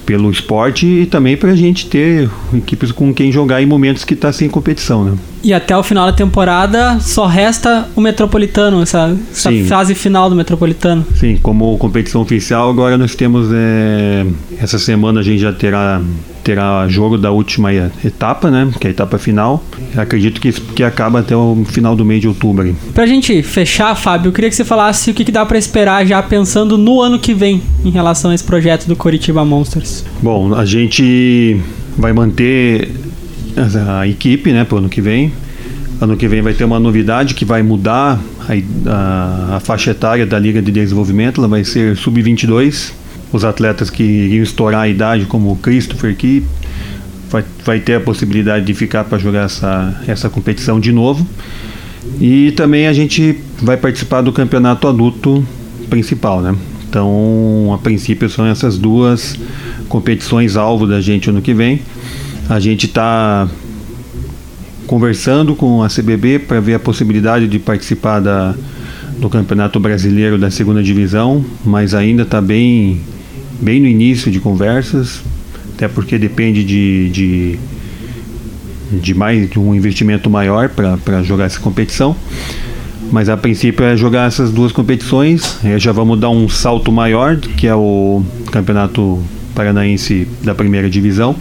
pelo 0.09 0.31
esporte 0.31 0.87
e 0.87 1.05
também 1.05 1.37
para 1.37 1.51
a 1.51 1.55
gente 1.55 1.85
ter 1.85 2.27
equipes 2.51 2.91
com 2.91 3.13
quem 3.13 3.31
jogar 3.31 3.61
em 3.61 3.65
momentos 3.67 4.03
que 4.03 4.15
está 4.15 4.33
sem 4.33 4.49
competição, 4.49 5.03
né? 5.03 5.15
E 5.43 5.53
até 5.53 5.77
o 5.77 5.83
final 5.83 6.07
da 6.07 6.13
temporada 6.13 6.99
só 6.99 7.27
resta 7.27 7.87
o 7.95 8.01
Metropolitano, 8.01 8.81
essa, 8.81 9.15
essa 9.31 9.51
fase 9.67 9.93
final 9.93 10.27
do 10.27 10.35
Metropolitano. 10.35 11.05
Sim, 11.13 11.37
como 11.43 11.77
competição 11.77 12.21
oficial, 12.21 12.71
agora 12.71 12.97
nós 12.97 13.13
temos. 13.13 13.49
É, 13.53 14.25
essa 14.57 14.79
semana 14.79 15.19
a 15.19 15.23
gente 15.23 15.41
já 15.41 15.53
terá, 15.53 16.01
terá 16.49 16.87
jogo 16.87 17.15
da 17.15 17.29
última 17.29 17.71
etapa, 17.71 18.49
né? 18.49 18.71
Que 18.79 18.87
é 18.87 18.89
a 18.89 18.91
etapa 18.91 19.19
final. 19.19 19.63
Acredito 19.95 20.41
que, 20.41 20.51
que 20.51 20.83
acaba 20.83 21.19
até 21.19 21.35
o 21.35 21.63
final 21.67 21.95
do 21.95 22.03
mês 22.03 22.21
de 22.21 22.27
outubro. 22.27 22.63
Aí. 22.63 22.75
Pra 22.91 23.05
gente 23.05 23.43
fechar, 23.43 23.93
Fábio, 23.93 24.29
eu 24.29 24.33
queria 24.33 24.49
que 24.49 24.55
você 24.55 24.65
falasse 24.65 25.11
o 25.11 25.13
que, 25.13 25.23
que 25.23 25.31
dá 25.31 25.45
para 25.45 25.59
esperar 25.59 26.07
já 26.07 26.23
pensando 26.23 26.75
no 26.75 27.01
ano 27.01 27.19
que 27.19 27.35
vem 27.35 27.61
em 27.85 27.91
relação 27.91 28.31
a 28.31 28.35
esse 28.35 28.43
projeto 28.43 28.87
do 28.87 28.95
Coritiba 28.95 29.45
Monsters. 29.45 30.03
Bom, 30.23 30.55
a 30.55 30.65
gente 30.65 31.61
vai 31.95 32.13
manter 32.13 32.89
a 33.87 34.07
equipe, 34.07 34.51
né, 34.51 34.63
para 34.63 34.75
o 34.75 34.77
ano 34.79 34.89
que 34.89 35.01
vem. 35.01 35.31
Ano 36.01 36.17
que 36.17 36.27
vem 36.27 36.41
vai 36.41 36.55
ter 36.55 36.63
uma 36.63 36.79
novidade 36.79 37.35
que 37.35 37.45
vai 37.45 37.61
mudar 37.61 38.19
a, 38.39 38.91
a, 38.91 39.55
a 39.57 39.59
faixa 39.59 39.91
etária 39.91 40.25
da 40.25 40.39
Liga 40.39 40.63
de 40.63 40.71
Desenvolvimento, 40.71 41.41
ela 41.41 41.47
vai 41.47 41.63
ser 41.63 41.95
sub-22. 41.95 42.93
Os 43.31 43.43
atletas 43.43 43.89
que 43.89 44.03
iriam 44.03 44.43
estourar 44.43 44.81
a 44.81 44.87
idade, 44.87 45.25
como 45.25 45.51
o 45.51 45.55
Christopher, 45.55 46.15
que 46.15 46.43
vai, 47.29 47.43
vai 47.63 47.79
ter 47.79 47.95
a 47.95 47.99
possibilidade 47.99 48.65
de 48.65 48.73
ficar 48.73 49.03
para 49.03 49.17
jogar 49.17 49.45
essa, 49.45 50.01
essa 50.07 50.29
competição 50.29 50.79
de 50.79 50.91
novo. 50.91 51.27
E 52.19 52.51
também 52.51 52.87
a 52.87 52.93
gente 52.93 53.39
vai 53.61 53.77
participar 53.77 54.21
do 54.21 54.31
campeonato 54.31 54.87
adulto 54.87 55.45
principal, 55.89 56.41
né? 56.41 56.55
Então, 56.89 57.71
a 57.73 57.77
princípio, 57.77 58.27
são 58.29 58.47
essas 58.47 58.77
duas 58.77 59.37
competições 59.87 60.57
alvo 60.57 60.87
da 60.87 60.99
gente 60.99 61.29
ano 61.29 61.41
que 61.41 61.53
vem. 61.53 61.81
A 62.49 62.59
gente 62.59 62.87
está 62.87 63.47
conversando 64.87 65.53
com 65.53 65.83
a 65.83 65.87
CBB 65.87 66.39
para 66.39 66.59
ver 66.59 66.73
a 66.73 66.79
possibilidade 66.79 67.47
de 67.47 67.59
participar 67.59 68.19
da, 68.19 68.55
do 69.19 69.29
Campeonato 69.29 69.79
Brasileiro 69.79 70.35
da 70.35 70.49
Segunda 70.49 70.81
Divisão, 70.81 71.45
mas 71.63 71.93
ainda 71.93 72.23
está 72.23 72.41
bem, 72.41 73.01
bem 73.61 73.79
no 73.79 73.87
início 73.87 74.31
de 74.31 74.39
conversas, 74.39 75.21
até 75.75 75.87
porque 75.87 76.17
depende 76.17 76.63
de, 76.63 77.09
de, 77.09 77.59
de 79.01 79.13
mais 79.13 79.49
de 79.49 79.59
um 79.59 79.75
investimento 79.75 80.29
maior 80.29 80.69
para 80.69 81.23
jogar 81.23 81.45
essa 81.45 81.59
competição. 81.59 82.15
Mas 83.11 83.27
a 83.27 83.35
princípio 83.35 83.83
é 83.83 83.97
jogar 83.97 84.27
essas 84.27 84.51
duas 84.51 84.71
competições. 84.71 85.57
Já 85.77 85.91
vamos 85.91 86.19
dar 86.19 86.29
um 86.29 86.47
salto 86.47 86.91
maior, 86.91 87.37
que 87.37 87.65
é 87.65 87.73
o 87.73 88.23
Campeonato 88.51 89.21
Paranaense 89.55 90.27
da 90.43 90.53
Primeira 90.53 90.89
Divisão. 90.89 91.35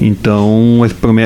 Então, 0.00 0.80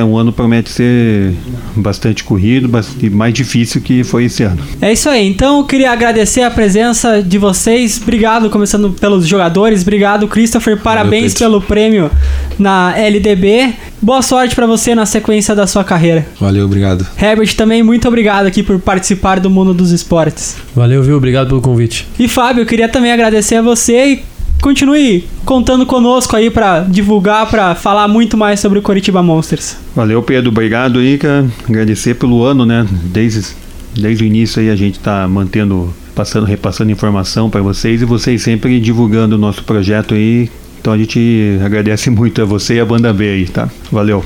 um 0.06 0.18
ano 0.18 0.32
promete 0.32 0.70
ser 0.70 1.34
bastante 1.76 2.24
corrido 2.24 2.70
e 3.00 3.10
mais 3.10 3.34
difícil 3.34 3.80
que 3.80 4.02
foi 4.04 4.24
esse 4.24 4.42
ano. 4.42 4.58
É 4.80 4.92
isso 4.92 5.08
aí. 5.08 5.26
Então, 5.26 5.58
eu 5.58 5.64
queria 5.64 5.90
agradecer 5.90 6.42
a 6.42 6.50
presença 6.50 7.22
de 7.22 7.38
vocês. 7.38 8.00
Obrigado, 8.02 8.48
começando 8.50 8.90
pelos 8.90 9.26
jogadores. 9.26 9.82
Obrigado, 9.82 10.26
Christopher. 10.28 10.80
Parabéns 10.80 11.34
Valeu, 11.34 11.38
pelo 11.38 11.60
prêmio 11.60 12.10
na 12.58 12.96
LDB. 12.96 13.74
Boa 14.00 14.22
sorte 14.22 14.54
para 14.54 14.66
você 14.66 14.94
na 14.94 15.06
sequência 15.06 15.54
da 15.54 15.66
sua 15.66 15.84
carreira. 15.84 16.26
Valeu, 16.40 16.64
obrigado. 16.64 17.06
Herbert, 17.20 17.54
também 17.54 17.82
muito 17.82 18.08
obrigado 18.08 18.46
aqui 18.46 18.62
por 18.62 18.78
participar 18.80 19.38
do 19.38 19.48
mundo 19.48 19.72
dos 19.72 19.92
esportes. 19.92 20.56
Valeu, 20.74 21.02
viu? 21.02 21.16
Obrigado 21.16 21.48
pelo 21.48 21.60
convite. 21.60 22.06
E 22.18 22.26
Fábio, 22.26 22.62
eu 22.62 22.66
queria 22.66 22.88
também 22.88 23.12
agradecer 23.12 23.56
a 23.56 23.62
você 23.62 24.06
e 24.14 24.22
continue 24.62 25.24
contando 25.44 25.84
conosco 25.84 26.36
aí 26.36 26.48
para 26.48 26.80
divulgar, 26.80 27.50
para 27.50 27.74
falar 27.74 28.08
muito 28.08 28.36
mais 28.38 28.60
sobre 28.60 28.78
o 28.78 28.82
Coritiba 28.82 29.22
Monsters. 29.22 29.76
Valeu, 29.94 30.22
Pedro. 30.22 30.50
Obrigado 30.50 31.00
aí, 31.00 31.18
cara. 31.18 31.46
Agradecer 31.68 32.14
pelo 32.14 32.44
ano, 32.44 32.64
né? 32.64 32.86
Desde, 32.90 33.54
desde 33.92 34.24
o 34.24 34.26
início 34.26 34.62
aí 34.62 34.70
a 34.70 34.76
gente 34.76 35.00
tá 35.00 35.26
mantendo, 35.28 35.92
passando, 36.14 36.46
repassando 36.46 36.90
informação 36.92 37.50
para 37.50 37.60
vocês 37.60 38.00
e 38.00 38.04
vocês 38.04 38.40
sempre 38.40 38.80
divulgando 38.80 39.34
o 39.34 39.38
nosso 39.38 39.64
projeto 39.64 40.14
aí. 40.14 40.48
Então 40.80 40.92
a 40.92 40.98
gente 40.98 41.58
agradece 41.62 42.08
muito 42.10 42.40
a 42.40 42.44
você 42.44 42.74
e 42.74 42.80
a 42.80 42.84
banda 42.86 43.12
B 43.12 43.24
aí, 43.24 43.48
tá? 43.48 43.68
Valeu. 43.90 44.24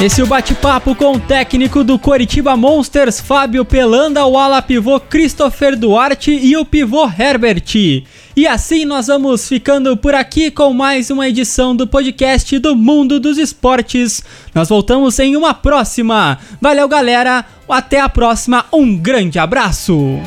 Esse 0.00 0.20
é 0.20 0.24
o 0.24 0.26
bate-papo 0.26 0.94
com 0.94 1.12
o 1.12 1.20
técnico 1.20 1.84
do 1.84 1.98
Coritiba 1.98 2.56
Monsters, 2.56 3.20
Fábio 3.20 3.64
Pelanda, 3.64 4.26
o 4.26 4.36
ala 4.36 4.60
pivô 4.60 4.98
Christopher 4.98 5.76
Duarte 5.76 6.32
e 6.32 6.56
o 6.56 6.64
pivô 6.64 7.06
Herbert. 7.06 8.04
E 8.36 8.46
assim 8.46 8.84
nós 8.84 9.06
vamos 9.06 9.48
ficando 9.48 9.96
por 9.96 10.14
aqui 10.14 10.50
com 10.50 10.74
mais 10.74 11.10
uma 11.10 11.28
edição 11.28 11.74
do 11.74 11.86
podcast 11.86 12.58
do 12.58 12.74
Mundo 12.74 13.20
dos 13.20 13.38
Esportes. 13.38 14.22
Nós 14.52 14.68
voltamos 14.68 15.18
em 15.20 15.36
uma 15.36 15.54
próxima. 15.54 16.38
Valeu, 16.60 16.88
galera. 16.88 17.44
Até 17.68 18.00
a 18.00 18.08
próxima. 18.08 18.66
Um 18.72 18.96
grande 18.96 19.38
abraço. 19.38 20.20